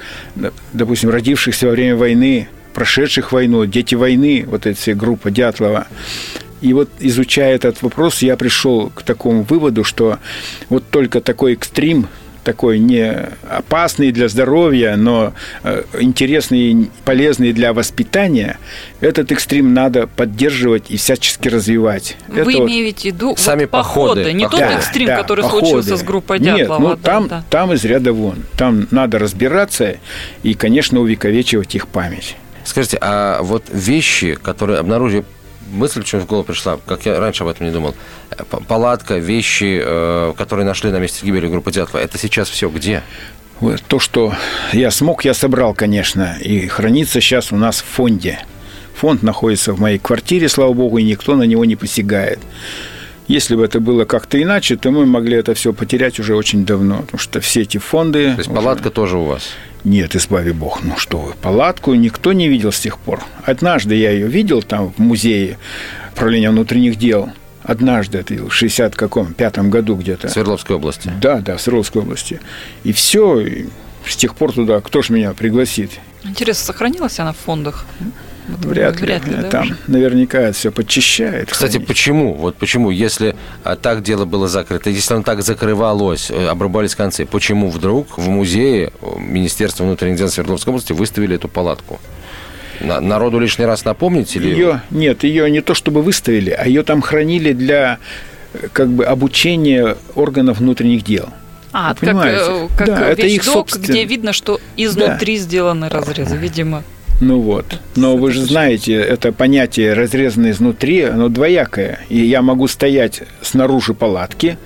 допустим, 0.72 1.10
родившихся 1.10 1.66
во 1.66 1.72
время 1.72 1.94
войны, 1.94 2.48
прошедших 2.74 3.32
войну, 3.32 3.66
дети 3.66 3.94
войны, 3.94 4.44
вот 4.46 4.66
эта 4.66 4.94
группа 4.94 5.30
Дятлова. 5.30 5.86
И 6.60 6.72
вот 6.72 6.90
изучая 6.98 7.54
этот 7.54 7.82
вопрос, 7.82 8.22
я 8.22 8.36
пришел 8.36 8.90
к 8.90 9.02
такому 9.02 9.42
выводу, 9.42 9.84
что 9.84 10.18
вот 10.68 10.84
только 10.90 11.20
такой 11.20 11.52
экстрим 11.52 12.08
такой 12.48 12.78
не 12.78 13.28
опасный 13.50 14.10
для 14.10 14.26
здоровья, 14.28 14.96
но 14.96 15.34
э, 15.64 15.82
интересный 16.00 16.72
и 16.72 16.90
полезный 17.04 17.52
для 17.52 17.74
воспитания, 17.74 18.58
этот 19.00 19.30
экстрим 19.32 19.74
надо 19.74 20.06
поддерживать 20.06 20.90
и 20.90 20.96
всячески 20.96 21.48
развивать. 21.48 22.16
Вы 22.26 22.40
Это 22.40 22.58
имеете 22.60 23.10
в 23.10 23.14
виду 23.14 23.34
сами 23.36 23.64
вот 23.64 23.70
походы, 23.70 24.08
походы, 24.08 24.32
не 24.32 24.44
походы. 24.44 24.62
тот 24.62 24.72
экстрим, 24.76 25.06
да, 25.08 25.16
который 25.18 25.42
походы. 25.42 25.66
случился 25.66 25.96
с 25.98 26.02
группой 26.02 26.38
Дятлова. 26.38 26.80
Нет, 26.80 26.88
ну 26.88 26.88
да, 26.88 26.96
там, 27.02 27.28
да. 27.28 27.44
там 27.50 27.72
из 27.74 27.84
ряда 27.84 28.14
вон. 28.14 28.36
Там 28.56 28.88
надо 28.90 29.18
разбираться 29.18 29.96
и, 30.42 30.54
конечно, 30.54 31.00
увековечивать 31.00 31.74
их 31.74 31.86
память. 31.86 32.36
Скажите, 32.68 32.98
а 33.00 33.40
вот 33.42 33.64
вещи, 33.72 34.34
которые 34.34 34.78
обнаружили 34.78 35.24
мысль 35.72 36.00
почему 36.00 36.20
в 36.20 36.26
голову 36.26 36.44
пришла, 36.44 36.78
как 36.86 37.06
я 37.06 37.18
раньше 37.18 37.42
об 37.42 37.48
этом 37.48 37.66
не 37.66 37.72
думал. 37.72 37.94
Палатка, 38.68 39.16
вещи, 39.16 39.80
э, 39.82 40.34
которые 40.36 40.66
нашли 40.66 40.90
на 40.90 40.98
месте 40.98 41.24
гибели 41.24 41.48
группы 41.48 41.72
Дятлова, 41.72 42.02
это 42.02 42.18
сейчас 42.18 42.50
все 42.50 42.68
где? 42.68 43.02
То, 43.88 43.98
что 43.98 44.34
я 44.74 44.90
смог, 44.90 45.24
я 45.24 45.32
собрал, 45.32 45.72
конечно, 45.72 46.36
и 46.42 46.66
хранится 46.66 47.22
сейчас 47.22 47.52
у 47.52 47.56
нас 47.56 47.80
в 47.80 47.86
фонде. 47.86 48.38
Фонд 48.96 49.22
находится 49.22 49.72
в 49.72 49.80
моей 49.80 49.98
квартире, 49.98 50.50
слава 50.50 50.74
богу, 50.74 50.98
и 50.98 51.04
никто 51.04 51.36
на 51.36 51.44
него 51.44 51.64
не 51.64 51.74
посягает. 51.74 52.38
Если 53.28 53.56
бы 53.56 53.64
это 53.64 53.80
было 53.80 54.04
как-то 54.04 54.40
иначе, 54.42 54.76
то 54.76 54.90
мы 54.90 55.06
могли 55.06 55.38
это 55.38 55.54
все 55.54 55.72
потерять 55.72 56.20
уже 56.20 56.36
очень 56.36 56.66
давно, 56.66 56.98
потому 56.98 57.18
что 57.18 57.40
все 57.40 57.62
эти 57.62 57.78
фонды... 57.78 58.32
То 58.34 58.40
есть 58.40 58.54
палатка 58.54 58.90
тоже 58.90 59.16
у 59.16 59.24
вас? 59.24 59.52
Нет, 59.84 60.16
избави 60.16 60.52
бог, 60.52 60.82
ну 60.82 60.96
что 60.96 61.18
вы, 61.18 61.32
палатку 61.34 61.94
никто 61.94 62.32
не 62.32 62.48
видел 62.48 62.72
с 62.72 62.80
тех 62.80 62.98
пор. 62.98 63.22
Однажды 63.44 63.94
я 63.94 64.10
ее 64.10 64.26
видел 64.26 64.62
там 64.62 64.92
в 64.92 64.98
музее 64.98 65.58
управления 66.12 66.50
внутренних 66.50 66.96
дел. 66.96 67.30
Однажды, 67.62 68.18
это 68.18 68.34
в 68.34 68.52
60 68.52 68.96
каком, 68.96 69.34
пятом 69.34 69.70
году 69.70 69.94
где-то. 69.94 70.28
В 70.28 70.30
Свердловской 70.30 70.76
области. 70.76 71.12
Да, 71.20 71.40
да, 71.40 71.56
в 71.56 71.60
Свердловской 71.60 72.02
области. 72.02 72.40
И 72.82 72.92
все, 72.92 73.40
и 73.40 73.66
с 74.06 74.16
тех 74.16 74.34
пор 74.34 74.52
туда 74.52 74.80
кто 74.80 75.02
ж 75.02 75.10
меня 75.10 75.32
пригласит? 75.32 75.90
Интересно, 76.24 76.64
сохранилась 76.64 77.20
она 77.20 77.32
в 77.32 77.36
фондах? 77.36 77.84
Вряд, 78.48 79.00
вряд 79.00 79.26
ли. 79.26 79.34
Да, 79.34 79.48
Там 79.48 79.62
уже? 79.62 79.76
наверняка 79.86 80.40
это 80.40 80.56
все 80.56 80.72
подчищает. 80.72 81.50
Кстати, 81.50 81.72
хранить. 81.72 81.88
почему? 81.88 82.34
Вот 82.34 82.56
почему, 82.56 82.90
если 82.90 83.36
а, 83.62 83.76
так 83.76 84.02
дело 84.02 84.24
было 84.24 84.48
закрыто, 84.48 84.88
если 84.88 85.14
оно 85.14 85.22
так 85.22 85.42
закрывалось, 85.42 86.30
э, 86.30 86.46
обрубались 86.46 86.94
концы, 86.94 87.26
почему 87.26 87.68
вдруг 87.68 88.16
в 88.16 88.28
музее 88.28 88.90
Министерства 89.18 89.84
внутренних 89.84 90.16
дел 90.16 90.28
Свердловской 90.28 90.72
области 90.72 90.92
выставили 90.92 91.36
эту 91.36 91.48
палатку? 91.48 92.00
Народу 92.80 93.38
лишний 93.38 93.64
раз 93.64 93.84
напомнить 93.84 94.34
или... 94.36 94.48
Ее, 94.48 94.80
нет, 94.90 95.24
ее 95.24 95.50
не 95.50 95.60
то 95.60 95.74
чтобы 95.74 96.00
выставили, 96.00 96.50
а 96.50 96.66
ее 96.66 96.84
там 96.84 97.02
хранили 97.02 97.52
для 97.52 97.98
как 98.72 98.88
бы 98.88 99.04
обучения 99.04 99.96
органов 100.14 100.58
внутренних 100.58 101.04
дел. 101.04 101.28
А, 101.72 101.94
как, 101.94 102.24
э, 102.24 102.68
как 102.76 102.86
да, 102.86 103.08
это 103.10 103.26
их 103.26 103.44
собствен... 103.44 103.82
где 103.82 104.04
видно, 104.04 104.32
что 104.32 104.60
изнутри 104.76 105.36
да. 105.36 105.42
сделаны 105.42 105.88
разрезы, 105.88 106.36
видимо. 106.36 106.82
Ну 107.20 107.40
вот. 107.40 107.80
Но 107.96 108.16
вы 108.16 108.30
же 108.32 108.42
знаете, 108.42 108.94
это 108.94 109.32
понятие 109.32 109.92
разрезано 109.92 110.50
изнутри, 110.50 111.02
оно 111.02 111.28
двоякое. 111.28 112.00
И 112.08 112.18
я 112.18 112.42
могу 112.42 112.68
стоять 112.68 113.22
снаружи 113.42 113.92
палатки, 113.92 114.56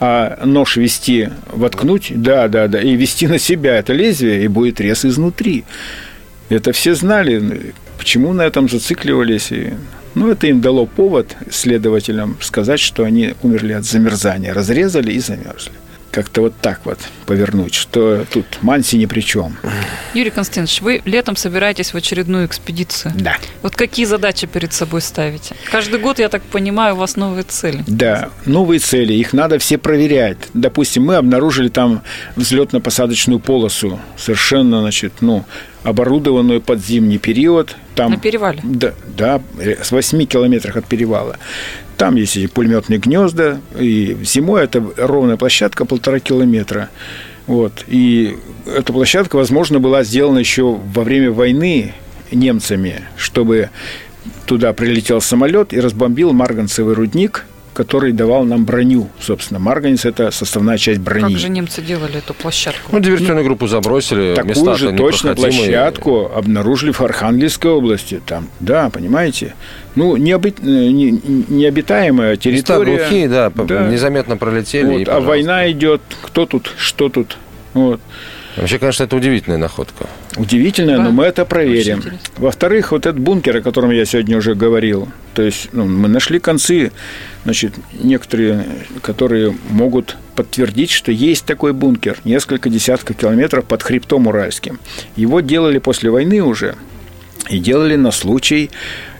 а 0.00 0.40
нож 0.44 0.76
вести, 0.76 1.30
воткнуть, 1.52 2.12
да, 2.14 2.48
да, 2.48 2.68
да, 2.68 2.80
и 2.80 2.94
вести 2.94 3.26
на 3.26 3.38
себя 3.38 3.76
это 3.76 3.94
лезвие, 3.94 4.44
и 4.44 4.48
будет 4.48 4.80
рез 4.80 5.04
изнутри. 5.04 5.64
Это 6.50 6.72
все 6.72 6.94
знали, 6.94 7.72
почему 7.96 8.34
на 8.34 8.42
этом 8.42 8.68
зацикливались. 8.68 9.50
И, 9.50 9.72
ну, 10.14 10.30
это 10.30 10.46
им 10.46 10.60
дало 10.60 10.84
повод 10.84 11.34
следователям 11.50 12.36
сказать, 12.40 12.80
что 12.80 13.04
они 13.04 13.34
умерли 13.42 13.72
от 13.72 13.84
замерзания. 13.84 14.52
Разрезали 14.52 15.12
и 15.12 15.20
замерзли 15.20 15.72
как-то 16.14 16.42
вот 16.42 16.54
так 16.60 16.80
вот 16.84 16.98
повернуть, 17.26 17.74
что 17.74 18.24
тут 18.32 18.46
Манси 18.62 18.96
ни 18.96 19.06
при 19.06 19.20
чем. 19.20 19.56
Юрий 20.14 20.30
Константинович, 20.30 20.80
вы 20.80 21.02
летом 21.04 21.34
собираетесь 21.34 21.92
в 21.92 21.96
очередную 21.96 22.46
экспедицию. 22.46 23.12
Да. 23.16 23.36
Вот 23.62 23.74
какие 23.74 24.06
задачи 24.06 24.46
перед 24.46 24.72
собой 24.72 25.02
ставите? 25.02 25.56
Каждый 25.72 25.98
год, 25.98 26.20
я 26.20 26.28
так 26.28 26.42
понимаю, 26.42 26.94
у 26.94 26.98
вас 26.98 27.16
новые 27.16 27.42
цели. 27.42 27.82
Да, 27.88 28.30
новые 28.46 28.78
цели, 28.78 29.12
их 29.12 29.32
надо 29.32 29.58
все 29.58 29.76
проверять. 29.76 30.38
Допустим, 30.54 31.04
мы 31.04 31.16
обнаружили 31.16 31.68
там 31.68 32.02
взлетно-посадочную 32.36 33.40
полосу, 33.40 33.98
совершенно, 34.16 34.80
значит, 34.82 35.14
ну, 35.20 35.44
оборудованную 35.84 36.60
под 36.60 36.84
зимний 36.84 37.18
период. 37.18 37.76
Там, 37.94 38.12
На 38.12 38.18
перевале? 38.18 38.60
Да, 38.64 38.94
да, 39.16 39.40
с 39.58 39.92
8 39.92 40.24
километрах 40.26 40.76
от 40.76 40.86
перевала. 40.86 41.36
Там 41.96 42.16
есть 42.16 42.36
эти 42.36 42.46
пулеметные 42.46 42.98
гнезда, 42.98 43.60
и 43.78 44.16
зимой 44.24 44.64
это 44.64 44.82
ровная 44.96 45.36
площадка 45.36 45.84
полтора 45.84 46.18
километра. 46.18 46.88
Вот. 47.46 47.84
И 47.86 48.36
эта 48.66 48.92
площадка, 48.92 49.36
возможно, 49.36 49.78
была 49.78 50.02
сделана 50.02 50.38
еще 50.38 50.80
во 50.94 51.04
время 51.04 51.30
войны 51.30 51.94
немцами, 52.32 53.04
чтобы 53.16 53.70
туда 54.46 54.72
прилетел 54.72 55.20
самолет 55.20 55.72
и 55.72 55.80
разбомбил 55.80 56.32
марганцевый 56.32 56.94
рудник– 56.94 57.44
который 57.74 58.12
давал 58.12 58.44
нам 58.44 58.64
броню. 58.64 59.10
Собственно, 59.20 59.60
марганец– 59.60 60.04
это 60.06 60.30
составная 60.30 60.78
часть 60.78 61.00
брони. 61.00 61.32
Как 61.34 61.38
же 61.38 61.48
немцы 61.48 61.82
делали 61.82 62.18
эту 62.18 62.32
площадку? 62.32 62.90
Ну, 62.92 63.00
диверсионную 63.00 63.44
группу 63.44 63.66
забросили, 63.66 64.34
Такую 64.34 64.76
же 64.76 64.92
точно 64.92 65.34
площадку 65.34 66.30
обнаружили 66.34 66.92
в 66.92 67.00
Архангельской 67.00 67.70
области. 67.70 68.22
Там, 68.24 68.48
да, 68.60 68.88
понимаете? 68.90 69.54
Ну, 69.96 70.16
необы... 70.16 70.54
не, 70.60 71.10
необитаемая 71.48 72.36
территория. 72.36 72.92
Места 72.92 73.04
глухие, 73.04 73.28
да, 73.28 73.50
да, 73.50 73.88
незаметно 73.88 74.36
пролетели. 74.36 74.86
Вот, 74.86 75.00
и, 75.00 75.04
а 75.04 75.20
война 75.20 75.70
идет, 75.70 76.00
кто 76.22 76.46
тут, 76.46 76.72
что 76.78 77.08
тут. 77.08 77.36
Вот. 77.74 78.00
Вообще, 78.56 78.78
конечно, 78.78 79.02
это 79.02 79.16
удивительная 79.16 79.58
находка. 79.58 80.06
Удивительная, 80.36 80.98
да. 80.98 81.02
но 81.02 81.10
мы 81.10 81.24
это 81.24 81.44
проверим. 81.44 82.02
Во-вторых, 82.36 82.92
вот 82.92 83.04
этот 83.04 83.20
бункер, 83.20 83.56
о 83.56 83.60
котором 83.60 83.90
я 83.90 84.04
сегодня 84.04 84.38
уже 84.38 84.54
говорил, 84.54 85.08
то 85.34 85.42
есть 85.42 85.70
ну, 85.72 85.84
мы 85.84 86.08
нашли 86.08 86.38
концы, 86.38 86.92
значит, 87.42 87.74
некоторые, 88.00 88.64
которые 89.02 89.56
могут 89.70 90.16
подтвердить, 90.36 90.90
что 90.90 91.10
есть 91.10 91.44
такой 91.44 91.72
бункер, 91.72 92.18
несколько 92.24 92.70
десятков 92.70 93.16
километров 93.16 93.64
под 93.64 93.82
хребтом 93.82 94.28
Уральским. 94.28 94.78
Его 95.16 95.40
делали 95.40 95.78
после 95.78 96.10
войны 96.10 96.40
уже, 96.40 96.76
и 97.50 97.58
делали 97.58 97.96
на 97.96 98.10
случай 98.10 98.70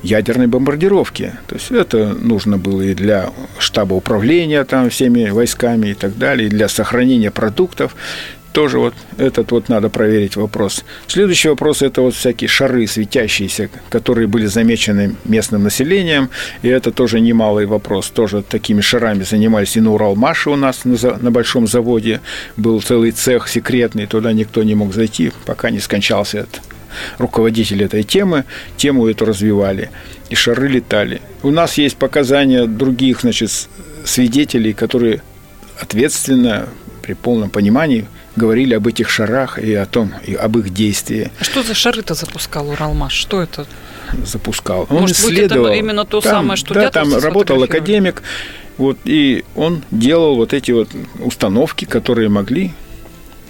ядерной 0.02 0.46
бомбардировки. 0.46 1.32
То 1.46 1.56
есть 1.56 1.70
это 1.70 2.14
нужно 2.14 2.58
было 2.58 2.82
и 2.82 2.94
для 2.94 3.30
штаба 3.58 3.94
управления 3.94 4.64
там 4.64 4.90
всеми 4.90 5.28
войсками 5.30 5.88
и 5.88 5.94
так 5.94 6.16
далее, 6.16 6.46
и 6.46 6.50
для 6.50 6.68
сохранения 6.68 7.30
продуктов 7.30 7.94
тоже 8.54 8.78
вот 8.78 8.94
этот 9.18 9.50
вот 9.50 9.68
надо 9.68 9.90
проверить 9.90 10.36
вопрос. 10.36 10.84
Следующий 11.08 11.48
вопрос– 11.48 11.82
это 11.82 12.02
вот 12.02 12.14
всякие 12.14 12.46
шары 12.48 12.86
светящиеся, 12.86 13.68
которые 13.90 14.28
были 14.28 14.46
замечены 14.46 15.16
местным 15.24 15.64
населением, 15.64 16.30
и 16.62 16.68
это 16.68 16.92
тоже 16.92 17.20
немалый 17.20 17.66
вопрос. 17.66 18.10
Тоже 18.10 18.42
такими 18.42 18.80
шарами 18.80 19.24
занимались 19.24 19.76
и 19.76 19.80
на 19.80 19.92
Уралмаше 19.92 20.50
у 20.50 20.56
нас 20.56 20.84
на, 20.84 21.18
на 21.18 21.30
большом 21.32 21.66
заводе. 21.66 22.20
Был 22.56 22.80
целый 22.80 23.10
цех 23.10 23.48
секретный, 23.48 24.06
туда 24.06 24.32
никто 24.32 24.62
не 24.62 24.76
мог 24.76 24.94
зайти, 24.94 25.32
пока 25.46 25.70
не 25.70 25.80
скончался 25.80 26.38
этот 26.38 26.62
руководитель 27.18 27.82
этой 27.82 28.04
темы, 28.04 28.44
тему 28.76 29.08
эту 29.08 29.24
развивали, 29.24 29.90
и 30.30 30.36
шары 30.36 30.68
летали. 30.68 31.20
У 31.42 31.50
нас 31.50 31.76
есть 31.76 31.96
показания 31.96 32.66
других, 32.66 33.22
значит, 33.22 33.50
свидетелей, 34.04 34.72
которые 34.72 35.22
ответственно, 35.80 36.68
при 37.02 37.14
полном 37.14 37.50
понимании 37.50 38.06
говорили 38.36 38.74
об 38.74 38.86
этих 38.86 39.08
шарах 39.10 39.58
и 39.58 39.74
о 39.74 39.86
том, 39.86 40.12
и 40.26 40.34
об 40.34 40.58
их 40.58 40.72
действии. 40.72 41.30
А 41.38 41.44
что 41.44 41.62
за 41.62 41.74
шары-то 41.74 42.14
запускал 42.14 42.68
Уралмаш? 42.70 43.12
Что 43.12 43.42
это? 43.42 43.66
Запускал. 44.24 44.86
Он 44.90 45.02
Может 45.02 45.16
исследовал. 45.16 45.64
Быть, 45.64 45.72
это 45.72 45.80
именно 45.80 46.04
то 46.04 46.20
там, 46.20 46.32
самое, 46.32 46.56
что 46.56 46.74
Да, 46.74 46.90
там 46.90 47.16
работал 47.16 47.62
академик, 47.62 48.22
вот, 48.76 48.98
и 49.04 49.44
он 49.54 49.82
делал 49.90 50.36
вот 50.36 50.52
эти 50.52 50.72
вот 50.72 50.88
установки, 51.20 51.84
которые 51.84 52.28
могли 52.28 52.72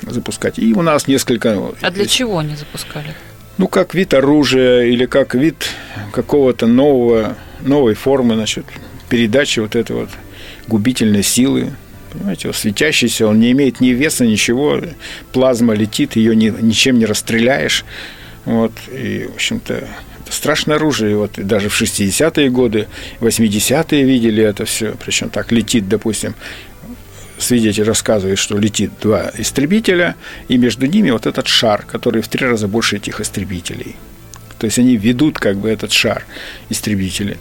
запускать. 0.03 0.59
И 0.59 0.75
у 0.75 0.83
нас 0.83 1.07
несколько... 1.07 1.73
А 1.81 1.91
для 1.91 2.07
чего 2.07 2.39
они 2.39 2.57
запускали? 2.57 3.15
Ну, 3.57 3.69
как 3.69 3.95
вид 3.95 4.13
оружия 4.15 4.83
или 4.85 5.07
как 5.07 5.35
вид 5.35 5.57
какого-то 6.13 6.67
нового, 6.67 7.37
новой 7.61 7.95
формы, 7.95 8.35
значит, 8.35 8.67
передачи 9.09 9.61
вот 9.61 9.77
этой 9.77 9.97
вот 9.97 10.11
губительной 10.67 11.23
силы 11.23 11.73
Понимаете, 12.15 12.53
светящийся, 12.53 13.27
он 13.27 13.41
не 13.41 13.51
имеет 13.51 13.81
ни 13.81 13.89
веса, 13.89 14.25
ничего. 14.25 14.81
Плазма 15.33 15.75
летит, 15.75 16.15
ее 16.15 16.37
ни, 16.37 16.49
ничем 16.49 16.99
не 16.99 17.07
расстреляешь. 17.07 17.85
Вот, 18.45 18.73
и, 18.93 19.27
в 19.31 19.35
общем-то, 19.35 19.89
страшное 20.31 20.77
оружие. 20.77 21.17
Вот 21.17 21.33
даже 21.37 21.69
в 21.69 21.81
60-е 21.81 22.51
годы, 22.51 22.87
80-е 23.21 24.05
видели 24.05 24.45
это 24.45 24.65
все. 24.65 24.95
Причем 25.05 25.29
так 25.29 25.51
летит, 25.51 25.89
допустим, 25.89 26.37
свидетель 27.39 27.83
рассказывает, 27.83 28.39
что 28.39 28.57
летит 28.59 28.93
два 29.03 29.33
истребителя, 29.37 30.15
и 30.47 30.57
между 30.57 30.87
ними 30.87 31.11
вот 31.11 31.27
этот 31.27 31.49
шар, 31.49 31.85
который 31.85 32.23
в 32.23 32.29
три 32.29 32.47
раза 32.47 32.69
больше 32.69 32.97
этих 32.97 33.21
истребителей. 33.21 33.97
То 34.61 34.67
есть 34.67 34.79
они 34.79 34.97
ведут 34.97 35.41
как 35.41 35.57
бы 35.57 35.69
этот 35.69 35.91
шар, 35.91 36.25
истребители. 36.69 37.39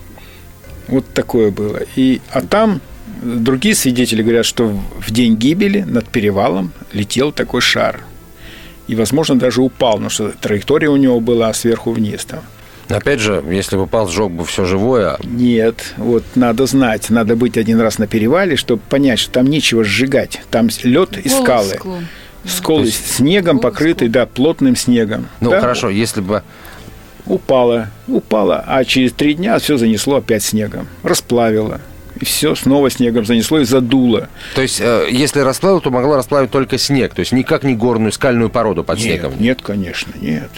Вот 0.87 1.13
такое 1.13 1.51
было. 1.51 1.79
И, 1.95 2.21
а 2.31 2.41
там 2.41 2.81
Другие 3.21 3.75
свидетели 3.75 4.21
говорят, 4.21 4.45
что 4.45 4.67
в 4.67 5.11
день 5.11 5.35
гибели 5.35 5.81
над 5.81 6.07
перевалом 6.09 6.71
летел 6.91 7.31
такой 7.31 7.61
шар. 7.61 8.01
И, 8.87 8.95
возможно, 8.95 9.39
даже 9.39 9.61
упал, 9.61 9.93
потому 9.93 10.09
что 10.09 10.29
траектория 10.29 10.89
у 10.89 10.97
него 10.97 11.19
была 11.19 11.53
сверху 11.53 11.91
вниз. 11.91 12.25
Там. 12.25 12.41
Опять 12.89 13.19
же, 13.19 13.43
если 13.49 13.77
бы 13.77 13.83
упал, 13.83 14.09
сжег 14.09 14.31
бы 14.31 14.43
все 14.45 14.65
живое. 14.65 15.17
Нет, 15.23 15.93
вот 15.97 16.23
надо 16.35 16.65
знать, 16.65 17.09
надо 17.09 17.35
быть 17.35 17.57
один 17.57 17.79
раз 17.79 17.97
на 17.97 18.07
перевале, 18.07 18.55
чтобы 18.55 18.81
понять, 18.89 19.19
что 19.19 19.31
там 19.31 19.47
нечего 19.47 19.83
сжигать. 19.83 20.41
Там 20.51 20.69
лед 20.83 21.17
и 21.17 21.29
скалы. 21.29 21.75
Склон. 21.75 22.07
Скол 22.45 22.83
есть, 22.83 23.15
снегом 23.15 23.59
покрытый, 23.59 24.09
склон. 24.09 24.11
да, 24.11 24.25
плотным 24.25 24.75
снегом. 24.75 25.27
Ну, 25.39 25.51
да? 25.51 25.61
хорошо, 25.61 25.89
если 25.89 26.19
бы 26.19 26.43
упало, 27.25 27.87
упало, 28.07 28.61
а 28.67 28.83
через 28.83 29.13
три 29.13 29.33
дня 29.33 29.57
все 29.59 29.77
занесло 29.77 30.17
опять 30.17 30.43
снегом, 30.43 30.87
расплавило 31.03 31.79
и 32.23 32.25
все 32.25 32.55
снова 32.55 32.89
снегом 32.89 33.25
занесло 33.25 33.59
и 33.59 33.65
задуло. 33.65 34.29
То 34.55 34.61
есть, 34.61 34.79
э, 34.81 35.07
если 35.11 35.41
расплавило, 35.41 35.81
то 35.81 35.91
могло 35.91 36.15
расплавить 36.15 36.51
только 36.51 36.77
снег, 36.77 37.13
то 37.13 37.19
есть 37.19 37.33
никак 37.33 37.63
не 37.63 37.75
горную 37.75 38.11
скальную 38.11 38.49
породу 38.49 38.83
под 38.83 38.97
нет, 38.97 39.05
снегом? 39.05 39.33
Нет, 39.39 39.61
конечно, 39.61 40.11
нет. 40.19 40.49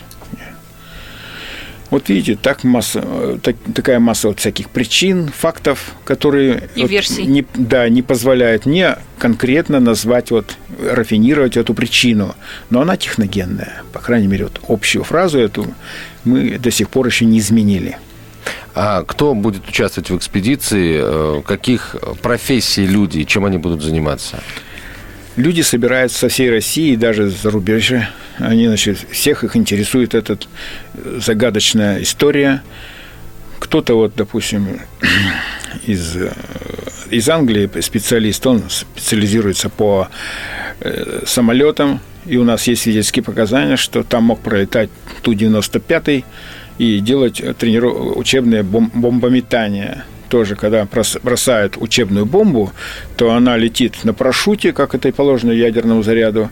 Вот 1.91 2.09
видите, 2.09 2.35
так 2.35 2.63
масса, 2.63 3.01
э, 3.03 3.37
так, 3.41 3.55
такая 3.73 3.99
масса 3.99 4.27
вот 4.27 4.39
всяких 4.39 4.69
причин, 4.69 5.29
фактов, 5.29 5.93
которые 6.03 6.69
и 6.75 6.81
вот 6.81 6.91
версий. 6.91 7.25
Не, 7.25 7.45
да, 7.53 7.87
не 7.89 8.01
позволяют 8.01 8.65
мне 8.65 8.97
конкретно 9.19 9.79
назвать, 9.79 10.31
вот, 10.31 10.57
рафинировать 10.83 11.57
эту 11.57 11.73
причину. 11.73 12.35
Но 12.69 12.81
она 12.81 12.97
техногенная. 12.97 13.83
По 13.93 13.99
крайней 13.99 14.27
мере, 14.27 14.45
вот 14.45 14.59
общую 14.67 15.03
фразу 15.03 15.39
эту 15.39 15.67
мы 16.23 16.57
до 16.57 16.71
сих 16.71 16.89
пор 16.89 17.05
еще 17.05 17.25
не 17.25 17.37
изменили. 17.37 17.97
А 18.75 19.03
кто 19.03 19.33
будет 19.33 19.67
участвовать 19.67 20.09
в 20.09 20.17
экспедиции? 20.17 20.99
Э, 21.01 21.41
каких 21.45 21.95
профессий 22.21 22.85
люди, 22.85 23.23
чем 23.23 23.45
они 23.45 23.57
будут 23.57 23.81
заниматься? 23.81 24.39
люди 25.35 25.61
собираются 25.61 26.19
со 26.19 26.29
всей 26.29 26.49
России, 26.49 26.95
даже 26.95 27.29
за 27.29 27.49
рубежа. 27.49 28.09
Они, 28.37 28.67
значит, 28.67 28.99
всех 29.11 29.43
их 29.43 29.55
интересует 29.55 30.13
эта 30.13 30.37
э, 30.93 31.19
загадочная 31.23 32.01
история. 32.01 32.61
Кто-то 33.59 33.95
вот, 33.95 34.13
допустим, 34.15 34.79
из, 35.85 36.15
э, 36.15 36.31
из 37.09 37.29
Англии 37.29 37.69
специалист, 37.81 38.45
он 38.45 38.69
специализируется 38.69 39.69
по 39.69 40.09
э, 40.79 41.23
самолетам, 41.25 41.99
и 42.25 42.37
у 42.37 42.43
нас 42.43 42.67
есть 42.67 42.83
свидетельские 42.83 43.23
показания, 43.23 43.77
что 43.77 44.03
там 44.03 44.23
мог 44.23 44.39
пролетать 44.39 44.89
Ту-95 45.21 46.23
и 46.77 46.99
делать 46.99 47.41
трениров... 47.57 48.17
учебное 48.17 48.63
бом... 48.63 48.91
бомбометание. 48.93 50.03
Тоже, 50.29 50.55
когда 50.55 50.87
бросают 51.21 51.77
учебную 51.77 52.25
бомбу, 52.25 52.71
то 53.15 53.33
она 53.33 53.57
летит 53.57 54.03
на 54.03 54.13
парашюте, 54.13 54.73
как 54.73 54.95
это 54.95 55.07
и 55.07 55.11
положено 55.11 55.51
ядерному 55.51 56.01
заряду, 56.01 56.49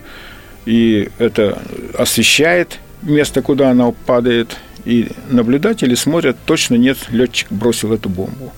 и 0.66 1.10
это 1.18 1.60
освещает 1.98 2.80
место, 3.02 3.42
куда 3.42 3.72
она 3.72 3.92
падает, 3.92 4.58
и 4.86 5.10
наблюдатели 5.30 5.96
смотрят, 5.96 6.38
точно 6.46 6.76
нет, 6.76 6.98
летчик 7.10 7.48
бросил 7.52 7.94
эту 7.94 8.10
бомбу. 8.10 8.54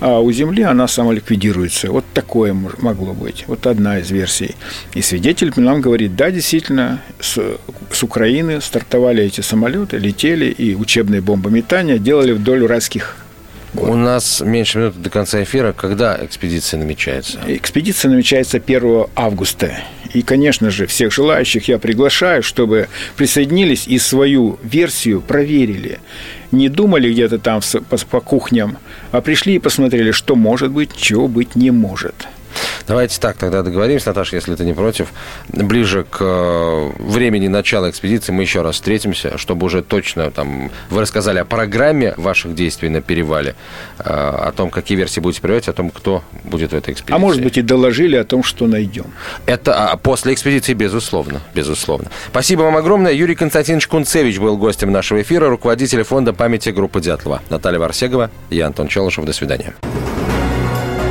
А 0.00 0.20
у 0.20 0.30
Земли 0.32 0.62
она 0.62 0.88
самоликвидируется. 0.88 1.90
Вот 1.90 2.04
такое 2.12 2.52
могло 2.52 3.12
быть. 3.14 3.44
Вот 3.46 3.66
одна 3.66 3.98
из 3.98 4.10
версий. 4.10 4.56
И 4.94 5.02
свидетель 5.02 5.52
нам 5.56 5.80
говорит, 5.80 6.16
да, 6.16 6.30
действительно, 6.30 7.02
с, 7.18 7.38
с 7.90 8.02
Украины 8.02 8.60
стартовали 8.60 9.24
эти 9.24 9.40
самолеты, 9.40 9.98
летели, 9.98 10.46
и 10.46 10.74
учебные 10.74 11.20
бомбометания 11.20 11.98
делали 11.98 12.32
вдоль 12.32 12.62
уральских 12.62 13.16
у 13.74 13.94
нас 13.94 14.40
меньше 14.40 14.78
минуты 14.78 14.98
до 14.98 15.10
конца 15.10 15.42
эфира. 15.42 15.72
Когда 15.72 16.18
экспедиция 16.22 16.78
намечается? 16.78 17.38
Экспедиция 17.46 18.10
намечается 18.10 18.58
1 18.58 19.06
августа. 19.14 19.78
И, 20.12 20.22
конечно 20.22 20.70
же, 20.70 20.86
всех 20.86 21.12
желающих 21.12 21.68
я 21.68 21.78
приглашаю, 21.78 22.42
чтобы 22.42 22.88
присоединились 23.16 23.86
и 23.86 23.98
свою 23.98 24.58
версию 24.62 25.20
проверили. 25.20 26.00
Не 26.50 26.68
думали 26.68 27.12
где-то 27.12 27.38
там 27.38 27.60
по, 27.88 27.96
по 27.96 28.20
кухням, 28.20 28.78
а 29.12 29.20
пришли 29.20 29.54
и 29.54 29.58
посмотрели, 29.60 30.10
что 30.10 30.34
может 30.34 30.72
быть, 30.72 30.96
чего 30.96 31.28
быть 31.28 31.54
не 31.54 31.70
может. 31.70 32.26
Давайте 32.86 33.20
так 33.20 33.36
тогда 33.36 33.62
договоримся, 33.62 34.08
Наташа, 34.08 34.36
если 34.36 34.54
ты 34.54 34.64
не 34.64 34.72
против. 34.72 35.08
Ближе 35.48 36.04
к 36.04 36.18
э, 36.20 36.90
времени 36.98 37.48
начала 37.48 37.90
экспедиции 37.90 38.32
мы 38.32 38.42
еще 38.42 38.62
раз 38.62 38.76
встретимся, 38.76 39.38
чтобы 39.38 39.66
уже 39.66 39.82
точно 39.82 40.30
там 40.30 40.70
вы 40.88 41.00
рассказали 41.00 41.38
о 41.38 41.44
программе 41.44 42.14
ваших 42.16 42.54
действий 42.54 42.88
на 42.88 43.00
перевале, 43.00 43.54
э, 43.98 44.02
о 44.04 44.52
том, 44.52 44.70
какие 44.70 44.96
версии 44.98 45.20
будете 45.20 45.40
проверять, 45.40 45.68
о 45.68 45.72
том, 45.72 45.90
кто 45.90 46.22
будет 46.44 46.72
в 46.72 46.74
этой 46.74 46.94
экспедиции. 46.94 47.14
А 47.14 47.18
может 47.18 47.42
быть 47.42 47.58
и 47.58 47.62
доложили 47.62 48.16
о 48.16 48.24
том, 48.24 48.42
что 48.42 48.66
найдем. 48.66 49.06
Это 49.46 49.92
а, 49.92 49.96
после 49.96 50.32
экспедиции, 50.32 50.74
безусловно, 50.74 51.40
безусловно. 51.54 52.10
Спасибо 52.30 52.62
вам 52.62 52.76
огромное. 52.76 53.12
Юрий 53.12 53.34
Константинович 53.34 53.86
Кунцевич 53.86 54.38
был 54.38 54.56
гостем 54.56 54.92
нашего 54.92 55.22
эфира, 55.22 55.48
руководитель 55.48 56.02
фонда 56.02 56.32
памяти 56.32 56.70
группы 56.70 57.00
Дятлова. 57.00 57.42
Наталья 57.50 57.78
Варсегова, 57.78 58.30
я 58.50 58.66
Антон 58.66 58.88
Челышев. 58.88 59.24
До 59.24 59.32
свидания. 59.32 59.74